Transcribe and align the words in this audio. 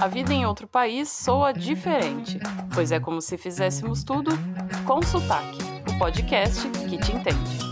A 0.00 0.06
vida 0.06 0.32
em 0.32 0.46
outro 0.46 0.68
país 0.68 1.08
soa 1.08 1.52
diferente, 1.52 2.38
pois 2.72 2.92
é 2.92 3.00
como 3.00 3.20
se 3.20 3.36
fizéssemos 3.36 4.04
tudo 4.04 4.30
com 4.86 5.02
sotaque, 5.02 5.58
o 5.92 5.98
podcast 5.98 6.68
que 6.88 6.98
te 6.98 7.12
entende. 7.12 7.68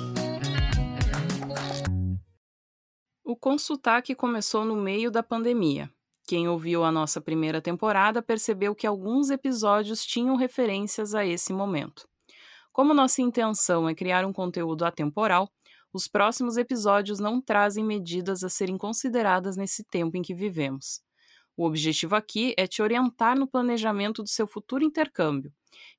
O 3.25 3.35
Com 3.35 3.59
Sotaque 3.59 4.15
começou 4.15 4.65
no 4.65 4.75
meio 4.75 5.11
da 5.11 5.23
pandemia. 5.23 5.91
Quem 6.27 6.49
ouviu 6.49 6.83
a 6.83 6.91
nossa 6.91 7.21
primeira 7.21 7.61
temporada 7.61 8.23
percebeu 8.23 8.75
que 8.75 8.87
alguns 8.87 9.31
episódios 9.31 10.05
tinham 10.05 10.37
referências 10.37 11.15
a 11.15 11.25
esse 11.25 11.53
momento. 11.53 12.09
Como 12.73 12.95
nossa 12.95 13.23
intenção 13.23 13.89
é 13.89 13.95
criar 13.95 14.25
um 14.25 14.33
conteúdo 14.33 14.85
atemporal, 14.85 15.49
os 15.97 16.07
próximos 16.07 16.59
episódios 16.59 17.19
não 17.19 17.41
trazem 17.41 17.83
medidas 17.83 18.45
a 18.45 18.51
serem 18.51 18.77
consideradas 18.77 19.57
nesse 19.57 19.83
tempo 19.83 20.17
em 20.17 20.23
que 20.23 20.35
vivemos. 20.35 21.01
O 21.57 21.65
objetivo 21.65 22.15
aqui 22.15 22.55
é 22.59 22.67
te 22.67 22.83
orientar 22.83 23.39
no 23.39 23.47
planejamento 23.47 24.23
do 24.23 24.29
seu 24.29 24.47
futuro 24.47 24.85
intercâmbio, 24.85 25.51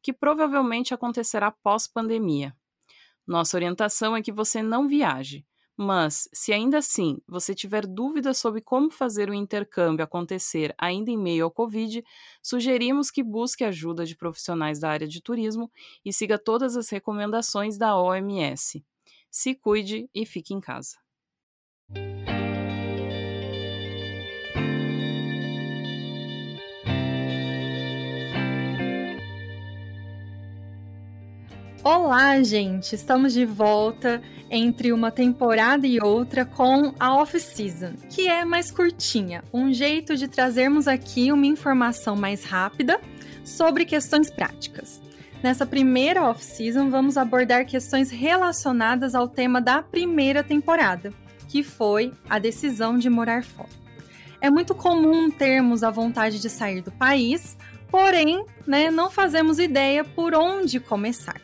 que 0.04 0.14
provavelmente 0.14 0.94
acontecerá 0.94 1.52
pós-pandemia. 1.52 2.56
Nossa 3.26 3.58
orientação 3.58 4.16
é 4.16 4.22
que 4.22 4.32
você 4.32 4.62
não 4.62 4.88
viaje, 4.88 5.44
mas, 5.76 6.30
se 6.32 6.54
ainda 6.54 6.78
assim 6.78 7.20
você 7.28 7.56
tiver 7.56 7.88
dúvidas 7.88 8.38
sobre 8.38 8.62
como 8.62 8.92
fazer 8.92 9.32
o 9.32 9.34
intercâmbio 9.34 10.04
acontecer 10.04 10.76
ainda 10.78 11.10
em 11.10 11.18
meio 11.18 11.46
ao 11.46 11.52
Covid, 11.52 12.04
sugerimos 12.42 13.10
que 13.10 13.24
busque 13.24 13.64
ajuda 13.64 14.06
de 14.06 14.16
profissionais 14.16 14.80
da 14.80 14.90
área 14.90 15.08
de 15.08 15.22
turismo 15.22 15.72
e 16.06 16.14
siga 16.14 16.38
todas 16.38 16.78
as 16.78 16.90
recomendações 16.90 17.78
da 17.80 17.96
OMS. 17.96 18.84
Se 19.30 19.54
cuide 19.56 20.10
e 20.14 20.26
fique 20.26 20.54
em 20.54 20.60
casa. 20.60 20.98
Olá, 31.84 32.44
gente! 32.44 32.96
Estamos 32.96 33.32
de 33.32 33.46
volta 33.46 34.22
entre 34.50 34.92
uma 34.92 35.10
temporada 35.10 35.88
e 35.88 36.02
outra 36.02 36.44
com 36.44 36.94
a 37.00 37.16
off-season, 37.16 37.94
que 38.10 38.28
é 38.28 38.44
mais 38.44 38.70
curtinha, 38.70 39.44
um 39.54 39.72
jeito 39.72 40.18
de 40.18 40.28
trazermos 40.28 40.88
aqui 40.88 41.32
uma 41.32 41.46
informação 41.46 42.16
mais 42.16 42.44
rápida 42.44 43.00
sobre 43.46 43.86
questões 43.86 44.30
práticas. 44.30 45.02
Nessa 45.48 45.66
primeira 45.66 46.26
off-season, 46.26 46.90
vamos 46.90 47.16
abordar 47.16 47.66
questões 47.66 48.12
relacionadas 48.12 49.16
ao 49.16 49.30
tema 49.30 49.62
da 49.62 49.82
primeira 49.82 50.44
temporada, 50.44 51.14
que 51.48 51.64
foi 51.64 52.12
a 52.30 52.38
decisão 52.38 52.98
de 52.98 53.10
morar 53.10 53.46
fora. 53.46 53.70
É 54.42 54.50
muito 54.50 54.76
comum 54.76 55.32
termos 55.32 55.84
a 55.84 55.90
vontade 55.90 56.42
de 56.42 56.50
sair 56.50 56.82
do 56.82 56.92
país, 56.92 57.56
porém, 57.90 58.46
né, 58.68 58.92
não 58.92 59.10
fazemos 59.10 59.58
ideia 59.58 60.04
por 60.04 60.36
onde 60.36 60.82
começar. 60.82 61.40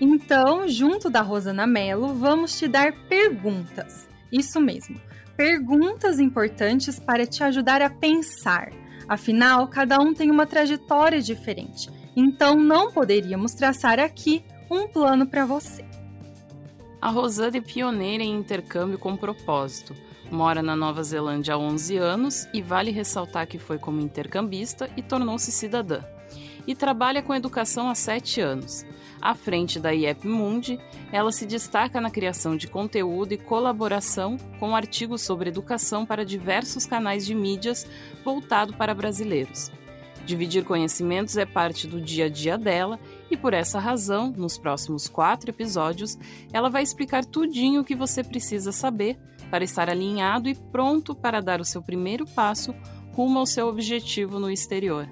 Então, 0.00 0.66
junto 0.66 1.08
da 1.08 1.20
Rosana 1.20 1.68
Mello, 1.68 2.14
vamos 2.14 2.58
te 2.58 2.66
dar 2.66 2.92
perguntas. 3.08 4.08
Isso 4.32 4.60
mesmo, 4.60 5.00
perguntas 5.36 6.18
importantes 6.18 6.98
para 6.98 7.24
te 7.24 7.44
ajudar 7.44 7.80
a 7.80 7.88
pensar. 7.88 8.72
Afinal, 9.08 9.68
cada 9.68 10.00
um 10.00 10.12
tem 10.12 10.32
uma 10.32 10.46
trajetória 10.46 11.22
diferente, 11.22 11.88
então 12.16 12.56
não 12.56 12.90
poderíamos 12.90 13.52
traçar 13.52 14.00
aqui 14.00 14.42
um 14.70 14.88
plano 14.88 15.26
para 15.26 15.44
você. 15.44 15.84
A 17.00 17.10
Rosana 17.10 17.58
é 17.58 17.60
pioneira 17.60 18.24
em 18.24 18.34
intercâmbio 18.34 18.98
com 18.98 19.16
propósito. 19.16 19.94
Mora 20.30 20.62
na 20.62 20.74
Nova 20.74 21.04
Zelândia 21.04 21.54
há 21.54 21.58
11 21.58 21.96
anos 21.98 22.48
e 22.52 22.60
vale 22.60 22.90
ressaltar 22.90 23.46
que 23.46 23.58
foi 23.58 23.78
como 23.78 24.00
intercambista 24.00 24.90
e 24.96 25.02
tornou-se 25.02 25.52
cidadã. 25.52 26.02
E 26.66 26.74
trabalha 26.74 27.22
com 27.22 27.34
educação 27.34 27.88
há 27.88 27.94
7 27.94 28.40
anos. 28.40 28.84
À 29.20 29.34
frente 29.34 29.78
da 29.78 29.94
IEP 29.94 30.26
Mundi, 30.26 30.80
ela 31.12 31.30
se 31.30 31.46
destaca 31.46 32.00
na 32.00 32.10
criação 32.10 32.56
de 32.56 32.66
conteúdo 32.66 33.32
e 33.32 33.38
colaboração 33.38 34.36
com 34.58 34.74
artigos 34.74 35.22
sobre 35.22 35.48
educação 35.48 36.04
para 36.04 36.24
diversos 36.24 36.86
canais 36.86 37.24
de 37.24 37.34
mídias 37.34 37.86
voltado 38.24 38.74
para 38.74 38.94
brasileiros. 38.94 39.70
Dividir 40.26 40.64
conhecimentos 40.64 41.36
é 41.36 41.46
parte 41.46 41.86
do 41.86 42.00
dia 42.00 42.24
a 42.24 42.28
dia 42.28 42.58
dela 42.58 42.98
e 43.30 43.36
por 43.36 43.54
essa 43.54 43.78
razão, 43.78 44.34
nos 44.36 44.58
próximos 44.58 45.06
quatro 45.06 45.50
episódios, 45.50 46.18
ela 46.52 46.68
vai 46.68 46.82
explicar 46.82 47.24
tudinho 47.24 47.82
o 47.82 47.84
que 47.84 47.94
você 47.94 48.24
precisa 48.24 48.72
saber 48.72 49.16
para 49.52 49.62
estar 49.62 49.88
alinhado 49.88 50.48
e 50.48 50.54
pronto 50.56 51.14
para 51.14 51.40
dar 51.40 51.60
o 51.60 51.64
seu 51.64 51.80
primeiro 51.80 52.26
passo 52.26 52.74
rumo 53.12 53.38
ao 53.38 53.46
seu 53.46 53.68
objetivo 53.68 54.40
no 54.40 54.50
exterior. 54.50 55.08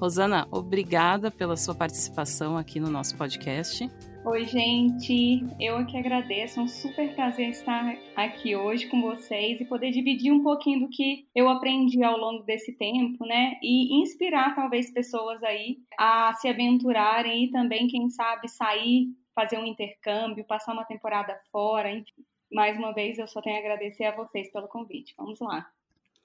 Rosana, 0.00 0.48
obrigada 0.50 1.30
pela 1.30 1.56
sua 1.56 1.74
participação 1.74 2.56
aqui 2.56 2.80
no 2.80 2.90
nosso 2.90 3.16
podcast. 3.16 3.88
Oi, 4.22 4.44
gente. 4.44 5.40
Eu 5.58 5.78
aqui 5.78 5.96
agradeço. 5.96 6.60
É 6.60 6.62
um 6.62 6.68
super 6.68 7.14
prazer 7.14 7.48
estar 7.48 7.96
aqui 8.14 8.54
hoje 8.54 8.86
com 8.86 9.00
vocês 9.00 9.58
e 9.58 9.64
poder 9.64 9.90
dividir 9.90 10.30
um 10.30 10.42
pouquinho 10.42 10.80
do 10.80 10.90
que 10.90 11.26
eu 11.34 11.48
aprendi 11.48 12.04
ao 12.04 12.18
longo 12.18 12.42
desse 12.42 12.76
tempo, 12.76 13.24
né? 13.24 13.58
E 13.62 13.98
inspirar 14.02 14.54
talvez 14.54 14.92
pessoas 14.92 15.42
aí 15.42 15.78
a 15.98 16.34
se 16.34 16.48
aventurarem 16.48 17.44
e 17.44 17.50
também, 17.50 17.88
quem 17.88 18.10
sabe, 18.10 18.46
sair, 18.48 19.08
fazer 19.34 19.58
um 19.58 19.64
intercâmbio, 19.64 20.44
passar 20.44 20.74
uma 20.74 20.84
temporada 20.84 21.40
fora, 21.50 21.90
enfim. 21.90 22.22
Mais 22.52 22.76
uma 22.76 22.92
vez, 22.92 23.18
eu 23.18 23.26
só 23.26 23.40
tenho 23.40 23.56
a 23.56 23.60
agradecer 23.60 24.04
a 24.04 24.14
vocês 24.14 24.52
pelo 24.52 24.68
convite. 24.68 25.14
Vamos 25.16 25.40
lá. 25.40 25.66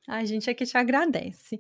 A 0.08 0.24
gente 0.26 0.50
aqui 0.50 0.66
te 0.66 0.78
agradece. 0.78 1.60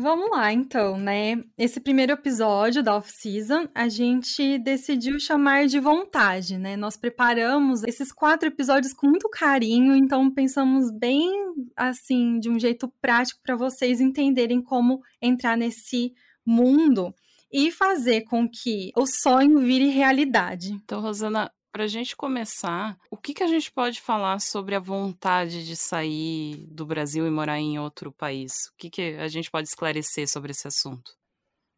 Vamos 0.00 0.30
lá, 0.30 0.52
então, 0.52 0.96
né? 0.96 1.42
Esse 1.58 1.80
primeiro 1.80 2.12
episódio 2.12 2.84
da 2.84 2.94
off-season 2.94 3.66
a 3.74 3.88
gente 3.88 4.56
decidiu 4.58 5.18
chamar 5.18 5.66
de 5.66 5.80
vontade, 5.80 6.56
né? 6.56 6.76
Nós 6.76 6.96
preparamos 6.96 7.82
esses 7.82 8.12
quatro 8.12 8.46
episódios 8.46 8.92
com 8.92 9.08
muito 9.08 9.28
carinho, 9.28 9.96
então 9.96 10.32
pensamos 10.32 10.92
bem 10.92 11.28
assim, 11.76 12.38
de 12.38 12.48
um 12.48 12.60
jeito 12.60 12.88
prático 13.00 13.40
para 13.42 13.56
vocês 13.56 14.00
entenderem 14.00 14.62
como 14.62 15.00
entrar 15.20 15.56
nesse 15.56 16.12
mundo 16.46 17.12
e 17.52 17.72
fazer 17.72 18.22
com 18.22 18.48
que 18.48 18.92
o 18.96 19.04
sonho 19.04 19.58
vire 19.58 19.88
realidade. 19.88 20.72
Então, 20.72 21.00
Rosana, 21.00 21.50
para 21.78 21.84
a 21.84 21.86
gente 21.86 22.16
começar, 22.16 22.98
o 23.08 23.16
que, 23.16 23.32
que 23.32 23.42
a 23.44 23.46
gente 23.46 23.70
pode 23.70 24.00
falar 24.00 24.40
sobre 24.40 24.74
a 24.74 24.80
vontade 24.80 25.64
de 25.64 25.76
sair 25.76 26.56
do 26.66 26.84
Brasil 26.84 27.24
e 27.24 27.30
morar 27.30 27.60
em 27.60 27.78
outro 27.78 28.10
país? 28.10 28.50
O 28.72 28.76
que, 28.76 28.90
que 28.90 29.02
a 29.14 29.28
gente 29.28 29.48
pode 29.48 29.68
esclarecer 29.68 30.28
sobre 30.28 30.50
esse 30.50 30.66
assunto? 30.66 31.12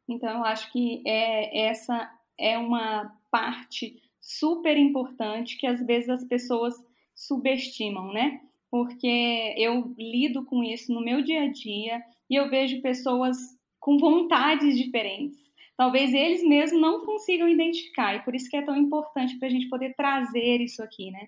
Então, 0.09 0.39
eu 0.39 0.45
acho 0.47 0.73
que 0.73 1.03
é, 1.07 1.67
essa 1.67 2.11
é 2.39 2.57
uma 2.57 3.15
parte 3.31 4.01
super 4.19 4.75
importante 4.75 5.59
que 5.59 5.67
às 5.67 5.85
vezes 5.85 6.09
as 6.09 6.25
pessoas 6.25 6.73
subestimam, 7.15 8.11
né? 8.11 8.41
Porque 8.71 9.55
eu 9.59 9.95
lido 9.99 10.47
com 10.47 10.65
isso 10.65 10.95
no 10.95 11.05
meu 11.05 11.23
dia 11.23 11.43
a 11.43 11.53
dia 11.53 12.03
e 12.31 12.37
eu 12.37 12.49
vejo 12.49 12.81
pessoas 12.81 13.37
com 13.79 13.99
vontades 13.99 14.79
diferentes 14.79 15.50
talvez 15.81 16.13
eles 16.13 16.43
mesmos 16.43 16.79
não 16.79 17.07
consigam 17.07 17.49
identificar, 17.49 18.15
e 18.15 18.21
por 18.21 18.35
isso 18.35 18.51
que 18.51 18.57
é 18.59 18.61
tão 18.61 18.77
importante 18.77 19.39
para 19.39 19.49
a 19.49 19.51
gente 19.51 19.67
poder 19.67 19.95
trazer 19.95 20.61
isso 20.61 20.83
aqui, 20.83 21.11
né? 21.11 21.27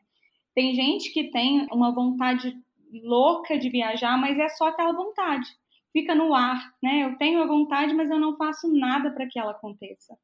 Tem 0.54 0.74
gente 0.74 1.10
que 1.10 1.30
tem 1.30 1.66
uma 1.72 1.90
vontade 1.90 2.54
louca 3.02 3.56
de 3.56 3.70
viajar, 3.70 4.18
mas 4.18 4.38
é 4.38 4.50
só 4.50 4.66
aquela 4.66 4.92
vontade, 4.92 5.48
fica 5.90 6.14
no 6.14 6.34
ar, 6.34 6.70
né? 6.82 7.02
Eu 7.04 7.16
tenho 7.16 7.42
a 7.42 7.46
vontade, 7.46 7.94
mas 7.94 8.10
eu 8.10 8.20
não 8.20 8.36
faço 8.36 8.70
nada 8.70 9.10
para 9.10 9.26
que 9.26 9.38
ela 9.38 9.52
aconteça. 9.52 10.18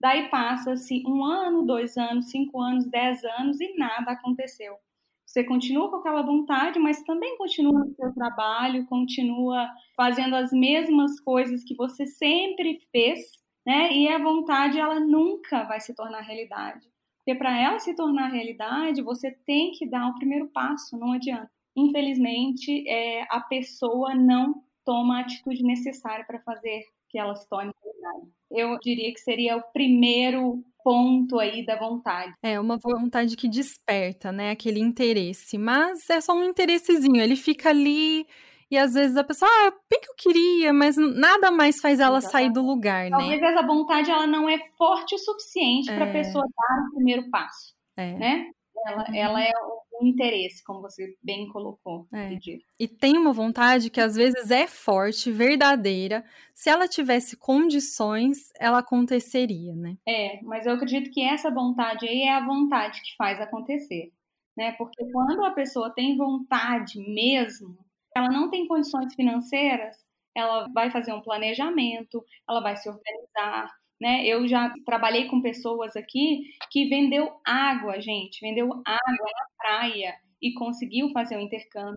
Daí 0.00 0.30
passa-se 0.30 1.02
um 1.06 1.22
ano, 1.22 1.66
dois 1.66 1.98
anos, 1.98 2.30
cinco 2.30 2.62
anos, 2.62 2.86
dez 2.86 3.22
anos 3.38 3.60
e 3.60 3.76
nada 3.76 4.12
aconteceu. 4.12 4.78
Você 5.26 5.44
continua 5.44 5.90
com 5.90 5.96
aquela 5.96 6.22
vontade, 6.22 6.78
mas 6.78 7.02
também 7.02 7.36
continua 7.36 7.84
no 7.84 7.94
seu 7.94 8.14
trabalho, 8.14 8.86
continua 8.86 9.68
fazendo 9.94 10.36
as 10.36 10.52
mesmas 10.52 11.20
coisas 11.20 11.62
que 11.62 11.74
você 11.74 12.06
sempre 12.06 12.80
fez, 12.90 13.43
né? 13.66 13.92
E 13.92 14.08
a 14.08 14.18
vontade 14.18 14.78
ela 14.78 15.00
nunca 15.00 15.64
vai 15.64 15.80
se 15.80 15.94
tornar 15.94 16.20
realidade. 16.20 16.86
Porque 17.24 17.38
para 17.38 17.58
ela 17.58 17.78
se 17.78 17.94
tornar 17.94 18.28
realidade, 18.28 19.02
você 19.02 19.30
tem 19.46 19.72
que 19.72 19.88
dar 19.88 20.08
o 20.08 20.14
primeiro 20.14 20.48
passo, 20.48 20.98
não 20.98 21.12
adianta. 21.12 21.50
Infelizmente, 21.76 22.86
é, 22.86 23.22
a 23.30 23.40
pessoa 23.40 24.14
não 24.14 24.62
toma 24.84 25.18
a 25.18 25.20
atitude 25.22 25.62
necessária 25.62 26.24
para 26.26 26.40
fazer 26.40 26.82
que 27.08 27.18
ela 27.18 27.34
se 27.34 27.48
torne 27.48 27.72
realidade. 27.82 28.30
Eu 28.50 28.78
diria 28.78 29.12
que 29.12 29.20
seria 29.20 29.56
o 29.56 29.62
primeiro 29.72 30.62
ponto 30.84 31.38
aí 31.38 31.64
da 31.64 31.78
vontade. 31.78 32.34
É 32.42 32.60
uma 32.60 32.76
vontade 32.76 33.36
que 33.36 33.48
desperta, 33.48 34.30
né, 34.30 34.50
aquele 34.50 34.78
interesse, 34.78 35.56
mas 35.56 36.08
é 36.10 36.20
só 36.20 36.34
um 36.34 36.44
interessezinho, 36.44 37.22
ele 37.22 37.36
fica 37.36 37.70
ali 37.70 38.26
e 38.74 38.78
às 38.78 38.94
vezes 38.94 39.16
a 39.16 39.22
pessoa, 39.22 39.48
ah, 39.48 39.72
bem 39.88 40.00
que 40.00 40.10
eu 40.10 40.14
queria, 40.16 40.72
mas 40.72 40.96
nada 40.96 41.50
mais 41.52 41.80
faz 41.80 42.00
ela 42.00 42.18
Exatamente. 42.18 42.32
sair 42.32 42.52
do 42.52 42.66
lugar, 42.66 43.08
Talvez 43.08 43.30
né? 43.30 43.38
Talvez 43.38 43.56
essa 43.56 43.66
vontade 43.66 44.10
ela 44.10 44.26
não 44.26 44.48
é 44.48 44.58
forte 44.76 45.14
o 45.14 45.18
suficiente 45.18 45.90
é. 45.90 45.94
para 45.94 46.10
a 46.10 46.12
pessoa 46.12 46.44
dar 46.44 46.88
o 46.88 46.94
primeiro 46.94 47.30
passo, 47.30 47.72
é. 47.96 48.12
né? 48.18 48.50
Ela, 48.86 49.08
uhum. 49.08 49.14
ela 49.14 49.42
é 49.42 49.52
o 49.92 50.04
interesse, 50.04 50.62
como 50.64 50.82
você 50.82 51.14
bem 51.22 51.48
colocou. 51.48 52.08
É. 52.12 52.36
E 52.78 52.88
tem 52.88 53.16
uma 53.16 53.32
vontade 53.32 53.88
que 53.90 54.00
às 54.00 54.16
vezes 54.16 54.50
é 54.50 54.66
forte, 54.66 55.30
verdadeira. 55.30 56.24
Se 56.52 56.68
ela 56.68 56.88
tivesse 56.88 57.36
condições, 57.36 58.50
ela 58.58 58.78
aconteceria, 58.78 59.74
né? 59.76 59.96
É, 60.06 60.42
mas 60.42 60.66
eu 60.66 60.72
acredito 60.72 61.12
que 61.12 61.22
essa 61.22 61.48
vontade 61.48 62.08
aí 62.08 62.22
é 62.22 62.34
a 62.34 62.44
vontade 62.44 63.00
que 63.02 63.14
faz 63.16 63.40
acontecer, 63.40 64.12
né? 64.56 64.72
Porque 64.72 65.04
quando 65.12 65.44
a 65.44 65.52
pessoa 65.52 65.94
tem 65.94 66.16
vontade 66.16 66.98
mesmo, 66.98 67.83
ela 68.14 68.28
não 68.28 68.50
tem 68.50 68.66
condições 68.66 69.14
financeiras, 69.14 69.96
ela 70.34 70.68
vai 70.72 70.90
fazer 70.90 71.12
um 71.12 71.20
planejamento, 71.20 72.24
ela 72.48 72.60
vai 72.60 72.76
se 72.76 72.88
organizar, 72.88 73.70
né? 74.00 74.26
Eu 74.26 74.46
já 74.48 74.72
trabalhei 74.84 75.26
com 75.28 75.40
pessoas 75.42 75.96
aqui 75.96 76.50
que 76.70 76.88
vendeu 76.88 77.40
água, 77.44 78.00
gente, 78.00 78.40
vendeu 78.40 78.66
água 78.66 78.82
na 78.86 79.46
praia 79.58 80.14
e 80.40 80.52
conseguiu 80.54 81.10
fazer 81.10 81.36
o 81.36 81.38
um 81.38 81.42
intercâmbio, 81.42 81.96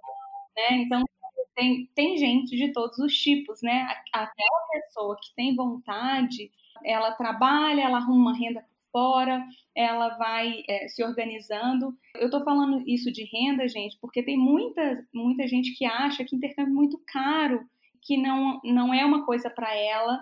né? 0.56 0.78
Então 0.78 1.04
tem, 1.56 1.90
tem 1.96 2.18
gente 2.18 2.56
de 2.56 2.72
todos 2.72 2.98
os 3.00 3.14
tipos, 3.18 3.62
né? 3.64 3.88
Aquela 4.14 4.68
pessoa 4.72 5.18
que 5.22 5.34
tem 5.36 5.56
vontade, 5.56 6.52
ela 6.86 7.12
trabalha, 7.14 7.82
ela 7.82 7.98
arruma 7.98 8.32
uma 8.32 8.38
renda 8.38 8.64
fora, 8.92 9.46
ela 9.76 10.18
vai 10.18 10.64
é, 10.68 10.88
se 10.88 11.04
organizando. 11.04 11.96
Eu 12.16 12.30
tô 12.30 12.44
falando 12.44 12.84
isso 12.88 13.12
de 13.12 13.24
renda, 13.24 13.68
gente, 13.68 13.98
porque 14.00 14.24
tem 14.24 14.38
muita, 14.38 15.06
muita 15.14 15.48
gente 15.48 15.74
que 15.76 15.86
acha 15.86 16.24
que 16.24 16.36
intercâmbio 16.36 16.72
é 16.72 16.76
muito 16.76 17.02
caro, 17.08 17.66
que 18.02 18.18
não, 18.18 18.60
não 18.64 18.94
é 18.94 19.06
uma 19.06 19.26
coisa 19.26 19.50
para 19.50 19.76
ela, 19.76 20.20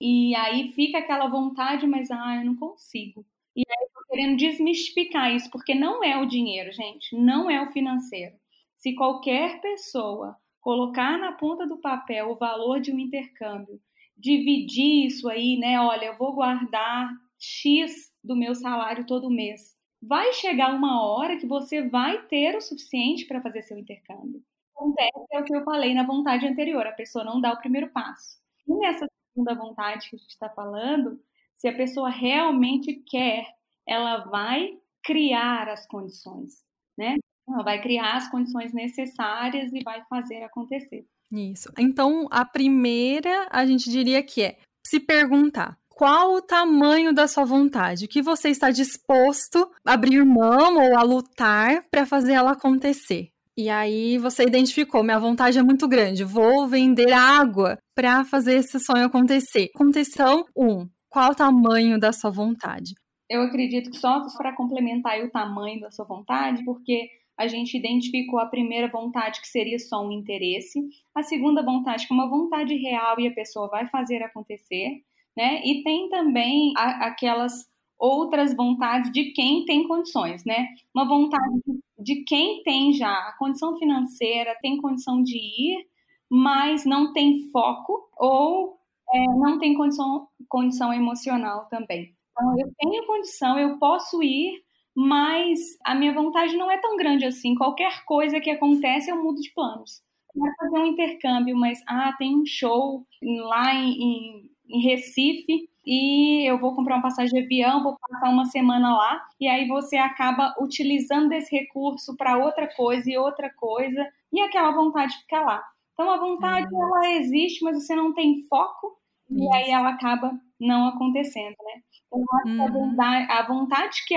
e 0.00 0.34
aí 0.34 0.72
fica 0.72 0.98
aquela 0.98 1.28
vontade, 1.28 1.86
mas 1.86 2.10
ah, 2.10 2.36
eu 2.36 2.44
não 2.44 2.56
consigo. 2.56 3.24
E 3.54 3.60
aí 3.60 3.86
eu 3.86 3.88
tô 3.94 4.06
querendo 4.08 4.36
desmistificar 4.36 5.34
isso, 5.34 5.50
porque 5.50 5.74
não 5.74 6.04
é 6.04 6.20
o 6.20 6.26
dinheiro, 6.26 6.70
gente, 6.72 7.16
não 7.16 7.50
é 7.50 7.62
o 7.62 7.72
financeiro. 7.72 8.36
Se 8.76 8.94
qualquer 8.94 9.60
pessoa 9.60 10.36
colocar 10.60 11.16
na 11.18 11.32
ponta 11.32 11.66
do 11.66 11.78
papel 11.78 12.30
o 12.30 12.36
valor 12.36 12.80
de 12.80 12.92
um 12.92 12.98
intercâmbio, 12.98 13.80
dividir 14.16 15.06
isso 15.06 15.28
aí, 15.28 15.56
né? 15.56 15.80
Olha, 15.80 16.06
eu 16.06 16.18
vou 16.18 16.34
guardar 16.34 17.10
X 17.38 18.12
do 18.22 18.36
meu 18.36 18.54
salário 18.54 19.06
todo 19.06 19.30
mês. 19.30 19.76
Vai 20.02 20.32
chegar 20.32 20.74
uma 20.74 21.02
hora 21.06 21.36
que 21.36 21.46
você 21.46 21.88
vai 21.88 22.26
ter 22.26 22.56
o 22.56 22.60
suficiente 22.60 23.26
para 23.26 23.40
fazer 23.40 23.62
seu 23.62 23.78
intercâmbio. 23.78 24.42
Acontece 24.74 25.10
é 25.32 25.40
o 25.40 25.44
que 25.44 25.56
eu 25.56 25.64
falei 25.64 25.94
na 25.94 26.06
vontade 26.06 26.46
anterior, 26.46 26.86
a 26.86 26.92
pessoa 26.92 27.24
não 27.24 27.40
dá 27.40 27.52
o 27.52 27.58
primeiro 27.58 27.88
passo. 27.88 28.38
E 28.68 28.74
nessa 28.74 29.06
segunda 29.32 29.54
vontade 29.54 30.08
que 30.10 30.16
a 30.16 30.18
gente 30.18 30.30
está 30.30 30.50
falando, 30.50 31.20
se 31.56 31.66
a 31.66 31.74
pessoa 31.74 32.10
realmente 32.10 32.94
quer, 33.06 33.46
ela 33.86 34.24
vai 34.24 34.78
criar 35.02 35.68
as 35.68 35.86
condições, 35.86 36.62
né? 36.96 37.16
Ela 37.48 37.62
vai 37.62 37.80
criar 37.80 38.16
as 38.16 38.30
condições 38.30 38.74
necessárias 38.74 39.72
e 39.72 39.82
vai 39.82 40.04
fazer 40.10 40.42
acontecer. 40.42 41.06
Isso. 41.32 41.72
Então, 41.78 42.28
a 42.30 42.44
primeira, 42.44 43.48
a 43.50 43.64
gente 43.64 43.90
diria 43.90 44.22
que 44.22 44.42
é 44.42 44.58
se 44.86 45.00
perguntar 45.00 45.78
qual 45.96 46.34
o 46.34 46.42
tamanho 46.42 47.14
da 47.14 47.26
sua 47.26 47.46
vontade, 47.46 48.04
o 48.04 48.08
que 48.08 48.20
você 48.20 48.50
está 48.50 48.70
disposto 48.70 49.66
a 49.82 49.94
abrir 49.94 50.22
mão 50.26 50.76
ou 50.76 50.94
a 50.94 51.02
lutar 51.02 51.84
para 51.90 52.04
fazer 52.04 52.34
ela 52.34 52.50
acontecer. 52.52 53.30
E 53.56 53.70
aí 53.70 54.18
você 54.18 54.44
identificou, 54.44 55.02
minha 55.02 55.18
vontade 55.18 55.58
é 55.58 55.62
muito 55.62 55.88
grande, 55.88 56.22
vou 56.22 56.68
vender 56.68 57.14
água 57.14 57.78
para 57.94 58.26
fazer 58.26 58.56
esse 58.56 58.78
sonho 58.78 59.06
acontecer. 59.06 59.70
Condição 59.74 60.44
1. 60.54 60.66
Um, 60.66 60.86
qual 61.08 61.30
o 61.30 61.34
tamanho 61.34 61.98
da 61.98 62.12
sua 62.12 62.30
vontade? 62.30 62.92
Eu 63.30 63.40
acredito 63.40 63.90
que 63.90 63.96
só 63.96 64.22
para 64.36 64.54
complementar 64.54 65.18
o 65.24 65.30
tamanho 65.30 65.80
da 65.80 65.90
sua 65.90 66.04
vontade, 66.04 66.62
porque 66.62 67.08
a 67.38 67.46
gente 67.46 67.74
identificou 67.74 68.38
a 68.38 68.44
primeira 68.44 68.88
vontade 68.88 69.40
que 69.40 69.48
seria 69.48 69.78
só 69.78 70.06
um 70.06 70.12
interesse, 70.12 70.78
a 71.14 71.22
segunda 71.22 71.62
vontade 71.62 72.06
que 72.06 72.12
é 72.12 72.14
uma 72.14 72.28
vontade 72.28 72.74
real 72.76 73.18
e 73.18 73.28
a 73.28 73.34
pessoa 73.34 73.68
vai 73.68 73.88
fazer 73.88 74.22
acontecer, 74.22 75.02
né? 75.36 75.60
E 75.64 75.82
tem 75.82 76.08
também 76.08 76.72
a, 76.76 77.06
aquelas 77.08 77.66
outras 77.98 78.54
vontades 78.54 79.10
de 79.12 79.32
quem 79.32 79.64
tem 79.64 79.86
condições, 79.86 80.44
né? 80.44 80.68
Uma 80.94 81.06
vontade 81.06 81.60
de 81.98 82.24
quem 82.24 82.62
tem 82.62 82.92
já 82.92 83.12
a 83.12 83.36
condição 83.38 83.76
financeira, 83.78 84.56
tem 84.60 84.76
condição 84.76 85.22
de 85.22 85.36
ir, 85.36 85.86
mas 86.30 86.84
não 86.84 87.12
tem 87.12 87.50
foco 87.50 88.08
ou 88.18 88.76
é, 89.12 89.24
não 89.38 89.58
tem 89.58 89.74
condição, 89.74 90.28
condição 90.48 90.92
emocional 90.92 91.66
também. 91.66 92.14
Então, 92.32 92.58
eu 92.58 92.70
tenho 92.78 93.06
condição, 93.06 93.58
eu 93.58 93.78
posso 93.78 94.22
ir, 94.22 94.62
mas 94.94 95.58
a 95.84 95.94
minha 95.94 96.12
vontade 96.12 96.56
não 96.56 96.70
é 96.70 96.78
tão 96.78 96.96
grande 96.96 97.24
assim. 97.24 97.54
Qualquer 97.54 98.04
coisa 98.04 98.40
que 98.40 98.50
acontece, 98.50 99.10
eu 99.10 99.22
mudo 99.22 99.40
de 99.40 99.52
planos. 99.54 100.02
Quero 100.32 100.54
fazer 100.58 100.78
um 100.78 100.86
intercâmbio, 100.86 101.56
mas 101.56 101.82
ah, 101.88 102.14
tem 102.18 102.36
um 102.36 102.44
show 102.44 103.06
lá 103.22 103.74
em, 103.74 104.02
em, 104.02 104.50
em 104.68 104.80
Recife 104.80 105.68
e 105.86 106.44
eu 106.50 106.58
vou 106.58 106.74
comprar 106.74 106.96
uma 106.96 107.02
passagem 107.02 107.32
de 107.32 107.44
avião, 107.44 107.82
vou 107.82 107.96
passar 107.96 108.28
uma 108.28 108.46
semana 108.46 108.96
lá, 108.96 109.24
e 109.40 109.46
aí 109.46 109.68
você 109.68 109.96
acaba 109.96 110.52
utilizando 110.60 111.32
esse 111.32 111.54
recurso 111.54 112.16
para 112.16 112.38
outra 112.38 112.66
coisa 112.74 113.08
e 113.08 113.16
outra 113.16 113.48
coisa, 113.54 114.04
e 114.32 114.40
aquela 114.40 114.72
vontade 114.72 115.16
fica 115.18 115.40
lá. 115.40 115.62
Então 115.92 116.10
a 116.10 116.18
vontade 116.18 116.66
uhum. 116.74 116.82
ela 116.82 117.12
existe, 117.12 117.62
mas 117.62 117.76
você 117.82 117.94
não 117.94 118.12
tem 118.12 118.42
foco, 118.48 118.98
Isso. 119.30 119.44
e 119.44 119.54
aí 119.54 119.70
ela 119.70 119.90
acaba 119.90 120.32
não 120.58 120.88
acontecendo, 120.88 121.54
né? 121.64 121.82
Então, 122.06 122.24
uhum. 122.46 122.96
a, 123.00 123.42
vontade, 123.46 124.04
que 124.06 124.14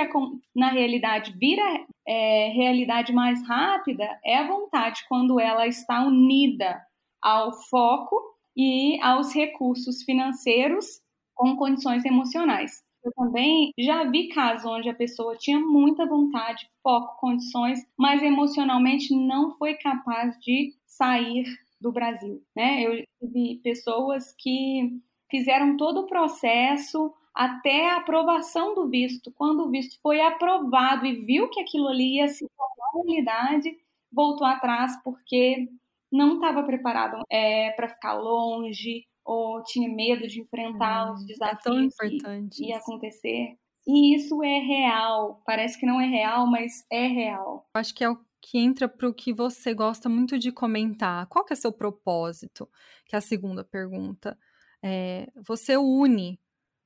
na 0.56 0.70
realidade 0.70 1.34
vira 1.34 1.86
é, 2.08 2.50
realidade 2.50 3.14
mais 3.14 3.46
rápida 3.48 4.08
é 4.24 4.38
a 4.38 4.48
vontade 4.48 5.06
quando 5.08 5.40
ela 5.40 5.68
está 5.68 6.02
unida 6.04 6.82
ao 7.22 7.54
foco 7.70 8.39
e 8.60 9.00
aos 9.02 9.34
recursos 9.34 10.04
financeiros 10.04 11.02
com 11.34 11.56
condições 11.56 12.04
emocionais. 12.04 12.84
Eu 13.02 13.14
também 13.14 13.72
já 13.80 14.04
vi 14.04 14.28
casos 14.28 14.70
onde 14.70 14.90
a 14.90 14.94
pessoa 14.94 15.38
tinha 15.38 15.58
muita 15.58 16.06
vontade, 16.06 16.70
foco, 16.84 17.18
condições, 17.22 17.80
mas 17.98 18.22
emocionalmente 18.22 19.16
não 19.16 19.52
foi 19.52 19.76
capaz 19.76 20.38
de 20.42 20.76
sair 20.86 21.46
do 21.80 21.94
Brasil. 21.94 22.44
Né? 22.54 22.84
Eu 22.84 23.06
vi 23.22 23.62
pessoas 23.64 24.36
que 24.38 25.00
fizeram 25.32 25.78
todo 25.78 26.02
o 26.02 26.08
processo 26.08 27.14
até 27.34 27.90
a 27.90 27.98
aprovação 27.98 28.76
do 28.76 28.90
visto. 28.90 29.32
Quando 29.38 29.62
o 29.62 29.70
visto 29.70 29.98
foi 30.02 30.20
aprovado 30.20 31.06
e 31.06 31.26
viu 31.26 31.48
que 31.50 31.62
aquilo 31.62 31.88
ali 31.88 32.18
ia 32.18 32.28
se 32.28 32.46
tornar 32.50 33.06
realidade, 33.06 33.78
voltou 34.12 34.46
atrás 34.46 35.02
porque 35.02 35.70
não 36.12 36.36
estava 36.36 36.64
preparado 36.64 37.22
é, 37.30 37.72
para 37.72 37.90
ficar 37.90 38.14
longe, 38.14 39.06
ou 39.24 39.62
tinha 39.64 39.88
medo 39.88 40.28
de 40.28 40.42
enfrentar 40.42 41.12
hum, 41.12 41.14
os 41.14 41.26
desafios 41.26 41.60
é 41.60 41.64
tão 41.64 41.84
importante 41.84 42.58
que 42.58 42.70
ia 42.70 42.78
acontecer. 42.78 43.58
E 43.88 44.16
isso 44.16 44.44
é 44.44 44.60
real. 44.60 45.42
Parece 45.46 45.80
que 45.80 45.86
não 45.86 46.02
é 46.02 46.06
real, 46.06 46.48
mas 46.48 46.86
é 46.92 47.08
real. 47.08 47.68
Acho 47.74 47.94
que 47.94 48.04
é 48.04 48.10
o 48.10 48.18
que 48.42 48.58
entra 48.58 48.88
para 48.88 49.08
o 49.08 49.14
que 49.14 49.34
você 49.34 49.74
gosta 49.74 50.10
muito 50.10 50.38
de 50.38 50.52
comentar. 50.52 51.28
Qual 51.28 51.46
que 51.46 51.54
é 51.54 51.56
seu 51.56 51.72
propósito? 51.72 52.70
Que 53.06 53.16
é 53.16 53.20
a 53.20 53.22
segunda 53.22 53.64
pergunta. 53.64 54.38
É, 54.84 55.28
você 55.36 55.78
une 55.78 56.40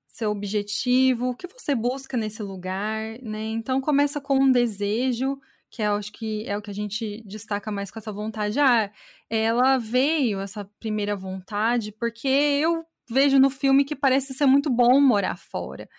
seu 0.07 0.29
objetivo, 0.29 1.29
o 1.29 1.35
que 1.35 1.47
você 1.47 1.73
busca 1.73 2.15
nesse 2.15 2.43
lugar, 2.43 3.19
né? 3.21 3.45
Então 3.45 3.81
começa 3.81 4.21
com 4.21 4.35
um 4.35 4.51
desejo 4.51 5.39
que 5.73 5.81
é, 5.81 5.87
acho 5.87 6.11
que 6.13 6.45
é 6.47 6.55
o 6.55 6.61
que 6.61 6.69
a 6.69 6.73
gente 6.73 7.23
destaca 7.25 7.71
mais 7.71 7.89
com 7.89 7.97
essa 7.97 8.11
vontade. 8.11 8.59
Ah, 8.59 8.91
ela 9.27 9.79
veio, 9.79 10.39
essa 10.39 10.69
primeira 10.79 11.15
vontade, 11.15 11.91
porque 11.91 12.27
eu 12.27 12.85
vejo 13.09 13.39
no 13.39 13.49
filme 13.49 13.83
que 13.83 13.95
parece 13.95 14.35
ser 14.35 14.45
muito 14.45 14.69
bom 14.69 15.01
morar 15.01 15.35
fora. 15.35 15.89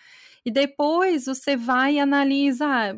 E 0.46 0.50
depois 0.50 1.26
você 1.26 1.56
vai 1.56 1.94
e 1.94 1.98
analisa 1.98 2.66
ah, 2.66 2.96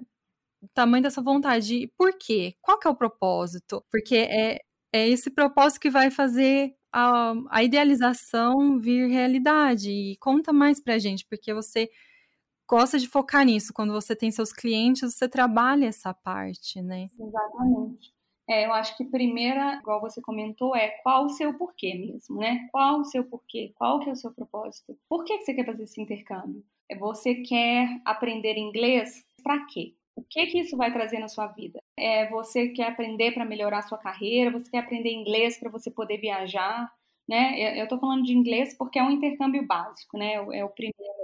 o 0.60 0.68
tamanho 0.74 1.02
dessa 1.02 1.22
vontade. 1.22 1.90
Por 1.96 2.12
quê? 2.18 2.54
Qual 2.60 2.78
que 2.78 2.86
é 2.86 2.90
o 2.90 2.96
propósito? 2.96 3.82
Porque 3.90 4.16
é, 4.16 4.60
é 4.92 5.08
esse 5.08 5.30
propósito 5.30 5.80
que 5.80 5.90
vai 5.90 6.10
fazer 6.10 6.74
a, 6.92 7.32
a 7.50 7.64
idealização 7.64 8.78
vir 8.78 9.08
realidade. 9.08 9.90
E 9.90 10.16
conta 10.18 10.52
mais 10.52 10.78
pra 10.78 10.98
gente, 10.98 11.24
porque 11.26 11.54
você 11.54 11.88
gosta 12.68 12.98
de 12.98 13.08
focar 13.08 13.44
nisso. 13.44 13.72
Quando 13.72 13.92
você 13.92 14.14
tem 14.14 14.30
seus 14.30 14.52
clientes, 14.52 15.14
você 15.14 15.28
trabalha 15.28 15.86
essa 15.86 16.12
parte, 16.12 16.82
né? 16.82 17.08
Exatamente. 17.18 18.14
É, 18.48 18.64
eu 18.64 18.72
acho 18.72 18.96
que 18.96 19.04
primeira, 19.04 19.76
igual 19.76 20.00
você 20.00 20.20
comentou, 20.22 20.74
é 20.76 20.88
qual 21.02 21.24
o 21.24 21.30
seu 21.30 21.52
porquê 21.54 21.94
mesmo, 21.94 22.38
né? 22.38 22.68
Qual 22.70 23.00
o 23.00 23.04
seu 23.04 23.24
porquê? 23.24 23.72
Qual 23.74 23.98
que 23.98 24.08
é 24.08 24.12
o 24.12 24.16
seu 24.16 24.32
propósito? 24.32 24.96
Por 25.08 25.24
que, 25.24 25.38
que 25.38 25.44
você 25.44 25.54
quer 25.54 25.66
fazer 25.66 25.82
esse 25.82 26.00
intercâmbio? 26.00 26.64
É, 26.88 26.96
você 26.96 27.36
quer 27.36 28.00
aprender 28.04 28.56
inglês 28.56 29.24
para 29.42 29.64
quê? 29.66 29.94
O 30.14 30.22
que 30.22 30.46
que 30.46 30.60
isso 30.60 30.76
vai 30.76 30.92
trazer 30.92 31.18
na 31.18 31.28
sua 31.28 31.48
vida? 31.48 31.80
É, 31.98 32.28
você 32.30 32.68
quer 32.68 32.88
aprender 32.88 33.32
para 33.32 33.44
melhorar 33.44 33.78
a 33.78 33.82
sua 33.82 33.98
carreira? 33.98 34.52
Você 34.52 34.70
quer 34.70 34.78
aprender 34.78 35.12
inglês 35.12 35.58
para 35.58 35.70
você 35.70 35.90
poder 35.90 36.18
viajar? 36.18 36.90
Né? 37.28 37.78
Eu 37.78 37.84
estou 37.84 37.98
falando 37.98 38.22
de 38.22 38.32
inglês 38.32 38.76
porque 38.78 39.00
é 39.00 39.02
um 39.02 39.10
intercâmbio 39.10 39.66
básico, 39.66 40.16
né? 40.16 40.34
É 40.34 40.64
o 40.64 40.70
primeiro 40.70 41.15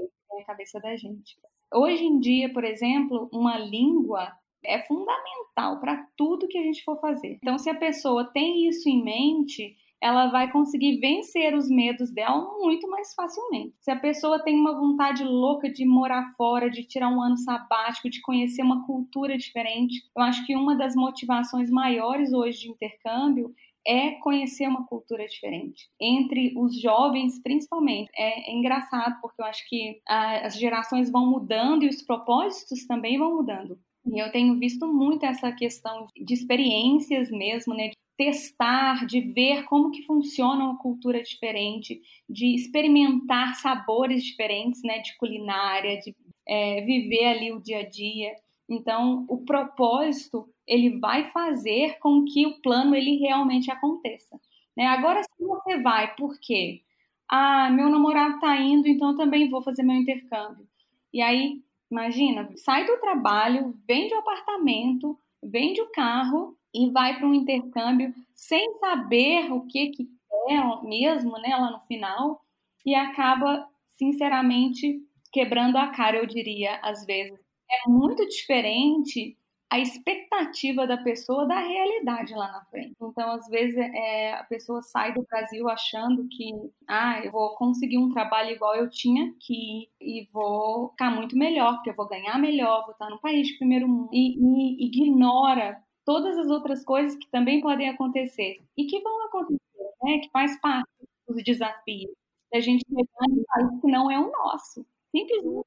na 0.43 0.45
cabeça 0.45 0.81
da 0.81 0.97
gente. 0.97 1.37
Hoje 1.73 2.05
em 2.05 2.19
dia, 2.19 2.53
por 2.53 2.65
exemplo, 2.65 3.29
uma 3.33 3.57
língua 3.57 4.31
é 4.65 4.81
fundamental 4.83 5.81
para 5.81 6.07
tudo 6.17 6.49
que 6.49 6.59
a 6.59 6.63
gente 6.63 6.85
for 6.85 7.01
fazer. 7.01 7.39
Então, 7.43 7.59
se 7.59 7.71
a 7.71 7.75
pessoa 7.75 8.25
tem 8.25 8.69
isso 8.69 8.89
em 8.89 9.03
mente, 9.03 9.77
ela 10.01 10.27
vai 10.27 10.51
conseguir 10.51 10.99
vencer 10.99 11.55
os 11.55 11.69
medos 11.69 12.13
dela 12.13 12.59
muito 12.59 12.89
mais 12.89 13.15
facilmente. 13.15 13.75
Se 13.81 13.91
a 13.91 13.99
pessoa 13.99 14.43
tem 14.43 14.59
uma 14.59 14.75
vontade 14.75 15.25
louca 15.25 15.71
de 15.71 15.85
morar 15.85 16.35
fora, 16.37 16.69
de 16.69 16.85
tirar 16.85 17.09
um 17.09 17.23
ano 17.23 17.37
sabático, 17.37 18.11
de 18.11 18.21
conhecer 18.21 18.63
uma 18.63 18.85
cultura 18.85 19.39
diferente, 19.39 20.03
eu 20.17 20.23
acho 20.23 20.45
que 20.45 20.57
uma 20.57 20.77
das 20.77 20.95
motivações 20.95 21.71
maiores 21.71 22.33
hoje 22.33 22.61
de 22.61 22.71
intercâmbio 22.71 23.55
é 23.87 24.13
conhecer 24.13 24.67
uma 24.69 24.87
cultura 24.87 25.27
diferente. 25.27 25.89
Entre 26.01 26.55
os 26.57 26.81
jovens, 26.81 27.41
principalmente. 27.43 28.11
É, 28.17 28.51
é 28.51 28.55
engraçado, 28.55 29.21
porque 29.21 29.41
eu 29.41 29.47
acho 29.47 29.69
que 29.69 30.01
a, 30.09 30.47
as 30.47 30.59
gerações 30.59 31.11
vão 31.11 31.27
mudando 31.27 31.85
e 31.85 31.89
os 31.89 32.03
propósitos 32.03 32.87
também 32.87 33.19
vão 33.19 33.37
mudando. 33.37 33.79
E 34.07 34.19
eu 34.19 34.31
tenho 34.33 34.59
visto 34.59 34.87
muito 34.87 35.25
essa 35.25 35.53
questão 35.53 36.09
de 36.17 36.35
experiências 36.35 37.31
mesmo, 37.31 37.75
né? 37.75 37.89
De 37.89 37.97
testar, 38.17 39.07
de 39.07 39.21
ver 39.21 39.65
como 39.65 39.91
que 39.91 40.03
funciona 40.03 40.65
uma 40.65 40.79
cultura 40.79 41.23
diferente, 41.23 42.01
de 42.29 42.55
experimentar 42.55 43.55
sabores 43.57 44.25
diferentes, 44.25 44.83
né? 44.83 44.99
De 44.99 45.17
culinária, 45.17 45.99
de 46.01 46.15
é, 46.47 46.81
viver 46.83 47.27
ali 47.27 47.53
o 47.53 47.61
dia 47.61 47.81
a 47.81 47.89
dia. 47.89 48.33
Então, 48.69 49.25
o 49.29 49.45
propósito 49.45 50.49
ele 50.67 50.99
vai 50.99 51.31
fazer 51.31 51.99
com 51.99 52.25
que 52.25 52.47
o 52.47 52.61
plano 52.61 52.95
ele 52.95 53.17
realmente 53.17 53.71
aconteça. 53.71 54.41
Né? 54.77 54.87
Agora, 54.87 55.23
se 55.23 55.45
você 55.45 55.79
vai, 55.79 56.15
por 56.15 56.39
quê? 56.41 56.83
Ah, 57.29 57.71
meu 57.71 57.89
namorado 57.89 58.35
está 58.37 58.57
indo, 58.57 58.89
então 58.89 59.11
eu 59.11 59.17
também 59.17 59.49
vou 59.49 59.63
fazer 59.63 59.83
meu 59.83 59.97
intercâmbio. 59.97 60.67
E 61.13 61.21
aí, 61.21 61.63
imagina, 61.91 62.49
sai 62.57 62.87
do 62.87 62.99
trabalho, 62.99 63.75
vende 63.87 64.15
o 64.15 64.19
apartamento, 64.19 65.19
vende 65.43 65.81
o 65.81 65.91
carro 65.91 66.57
e 66.75 66.91
vai 66.91 67.19
para 67.19 67.27
um 67.27 67.35
intercâmbio 67.35 68.15
sem 68.35 68.79
saber 68.79 69.53
o 69.53 69.67
que, 69.67 69.89
que 69.89 70.09
é 70.49 70.87
mesmo, 70.87 71.39
né, 71.39 71.55
lá 71.57 71.71
no 71.71 71.81
final, 71.81 72.41
e 72.85 72.95
acaba, 72.95 73.69
sinceramente, 73.89 75.01
quebrando 75.33 75.77
a 75.77 75.89
cara, 75.89 76.17
eu 76.17 76.27
diria, 76.27 76.79
às 76.83 77.05
vezes. 77.07 77.39
É 77.73 77.89
muito 77.89 78.27
diferente 78.29 79.37
a 79.71 79.79
expectativa 79.79 80.87
da 80.87 80.99
pessoa 80.99 81.47
da 81.47 81.59
realidade 81.59 82.35
lá 82.35 82.53
na 82.53 82.63
frente. 82.67 82.95
Então, 83.01 83.31
às 83.33 83.49
vezes, 83.49 83.75
é, 83.79 84.35
a 84.35 84.45
pessoa 84.45 84.83
sai 84.83 85.15
do 85.15 85.23
Brasil 85.23 85.67
achando 85.71 86.29
que, 86.29 86.53
ah, 86.87 87.21
eu 87.25 87.33
vou 87.33 87.55
conseguir 87.57 87.97
um 87.97 88.11
trabalho 88.11 88.51
igual 88.51 88.75
eu 88.77 88.91
tinha 88.91 89.31
aqui 89.31 89.89
e 89.99 90.29
vou 90.31 90.91
ficar 90.91 91.11
muito 91.11 91.37
melhor, 91.39 91.77
porque 91.77 91.89
eu 91.91 91.95
vou 91.97 92.07
ganhar 92.07 92.39
melhor, 92.39 92.83
vou 92.83 92.93
estar 92.93 93.09
no 93.09 93.19
país 93.21 93.49
de 93.49 93.57
primeiro 93.57 93.89
mundo, 93.89 94.11
e, 94.13 94.37
e 94.39 94.87
ignora 94.87 95.83
todas 96.05 96.37
as 96.37 96.49
outras 96.51 96.85
coisas 96.85 97.17
que 97.17 97.31
também 97.31 97.63
podem 97.63 97.89
acontecer 97.89 98.61
e 98.77 98.85
que 98.87 99.01
vão 99.01 99.27
acontecer, 99.27 99.59
né? 100.03 100.19
Que 100.19 100.31
faz 100.31 100.61
parte 100.61 100.89
dos 101.27 101.43
desafios 101.45 102.13
da 102.53 102.61
gente 102.61 102.85
chegar 102.87 103.27
em 103.31 103.41
um 103.41 103.45
país 103.45 103.81
que 103.81 103.87
não 103.91 104.11
é 104.11 104.19
o 104.21 104.31
nosso. 104.31 104.85
Simplesmente 105.11 105.67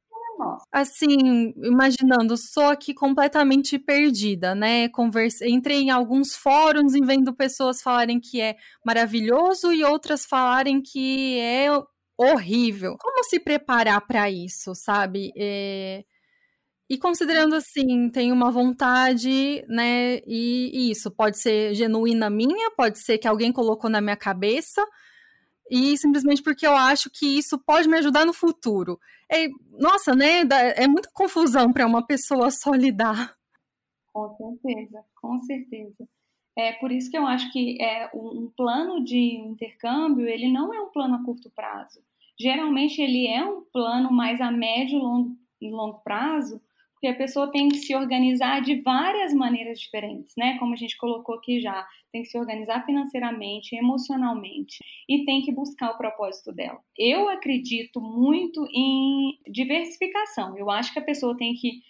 Assim, 0.71 1.53
imaginando, 1.57 2.35
sou 2.37 2.65
aqui 2.65 2.93
completamente 2.93 3.79
perdida, 3.79 4.53
né? 4.53 4.89
Converse... 4.89 5.47
Entrei 5.47 5.81
em 5.81 5.89
alguns 5.89 6.35
fóruns 6.35 6.93
e 6.95 7.01
vendo 7.01 7.33
pessoas 7.35 7.81
falarem 7.81 8.19
que 8.19 8.41
é 8.41 8.55
maravilhoso 8.85 9.71
e 9.71 9.83
outras 9.83 10.25
falarem 10.25 10.81
que 10.81 11.39
é 11.39 11.67
horrível. 12.17 12.95
Como 12.99 13.23
se 13.23 13.39
preparar 13.39 14.05
para 14.05 14.29
isso, 14.29 14.73
sabe? 14.75 15.31
É... 15.37 16.03
E 16.89 16.97
considerando 16.99 17.55
assim, 17.55 18.09
tem 18.11 18.31
uma 18.31 18.51
vontade, 18.51 19.65
né? 19.67 20.19
E, 20.27 20.71
e, 20.71 20.91
isso 20.91 21.09
pode 21.09 21.39
ser 21.39 21.73
genuína 21.73 22.29
minha, 22.29 22.71
pode 22.77 22.99
ser 22.99 23.17
que 23.17 23.27
alguém 23.27 23.51
colocou 23.51 23.89
na 23.89 23.99
minha 24.01 24.15
cabeça, 24.15 24.85
e 25.69 25.97
simplesmente 25.97 26.43
porque 26.43 26.65
eu 26.65 26.75
acho 26.75 27.09
que 27.09 27.37
isso 27.37 27.57
pode 27.57 27.87
me 27.87 27.97
ajudar 27.97 28.25
no 28.25 28.33
futuro. 28.33 28.99
É, 29.31 29.47
nossa, 29.71 30.15
né? 30.15 30.41
É 30.75 30.87
muita 30.87 31.09
confusão 31.13 31.71
para 31.73 31.87
uma 31.87 32.05
pessoa 32.05 32.51
só 32.51 32.71
lidar. 32.71 33.35
Com 34.13 34.57
certeza, 34.61 35.03
com 35.21 35.39
certeza. 35.39 36.07
É 36.57 36.71
por 36.73 36.91
isso 36.91 37.11
que 37.11 37.17
eu 37.17 37.27
acho 37.27 37.51
que 37.51 37.81
é 37.81 38.09
um 38.13 38.49
plano 38.55 39.03
de 39.03 39.17
intercâmbio, 39.17 40.25
ele 40.25 40.49
não 40.49 40.73
é 40.73 40.79
um 40.79 40.89
plano 40.89 41.15
a 41.15 41.23
curto 41.23 41.49
prazo. 41.49 41.99
Geralmente 42.39 43.01
ele 43.01 43.27
é 43.27 43.43
um 43.43 43.61
plano 43.61 44.11
mais 44.11 44.39
a 44.39 44.51
médio 44.51 44.97
e 44.97 45.01
longo, 45.01 45.37
longo 45.61 45.99
prazo, 45.99 46.61
porque 46.95 47.07
a 47.07 47.15
pessoa 47.15 47.51
tem 47.51 47.67
que 47.67 47.77
se 47.77 47.93
organizar 47.93 48.61
de 48.61 48.81
várias 48.81 49.33
maneiras 49.33 49.79
diferentes, 49.79 50.33
né? 50.37 50.57
Como 50.57 50.73
a 50.73 50.77
gente 50.77 50.97
colocou 50.97 51.35
aqui 51.35 51.59
já, 51.59 51.85
tem 52.11 52.23
que 52.23 52.29
se 52.29 52.37
organizar 52.37 52.85
financeiramente, 52.85 53.75
emocionalmente 53.75 54.77
e 55.07 55.25
tem 55.25 55.41
que 55.41 55.51
buscar 55.51 55.91
o 55.91 55.97
propósito 55.97 56.53
dela. 56.53 56.79
Eu 56.97 57.29
acredito 57.29 57.99
muito 57.99 58.65
em 58.73 59.37
diversificação. 59.51 60.57
Eu 60.57 60.71
acho 60.71 60.93
que 60.93 60.99
a 60.99 61.03
pessoa 61.03 61.35
tem 61.37 61.53
que 61.53 61.81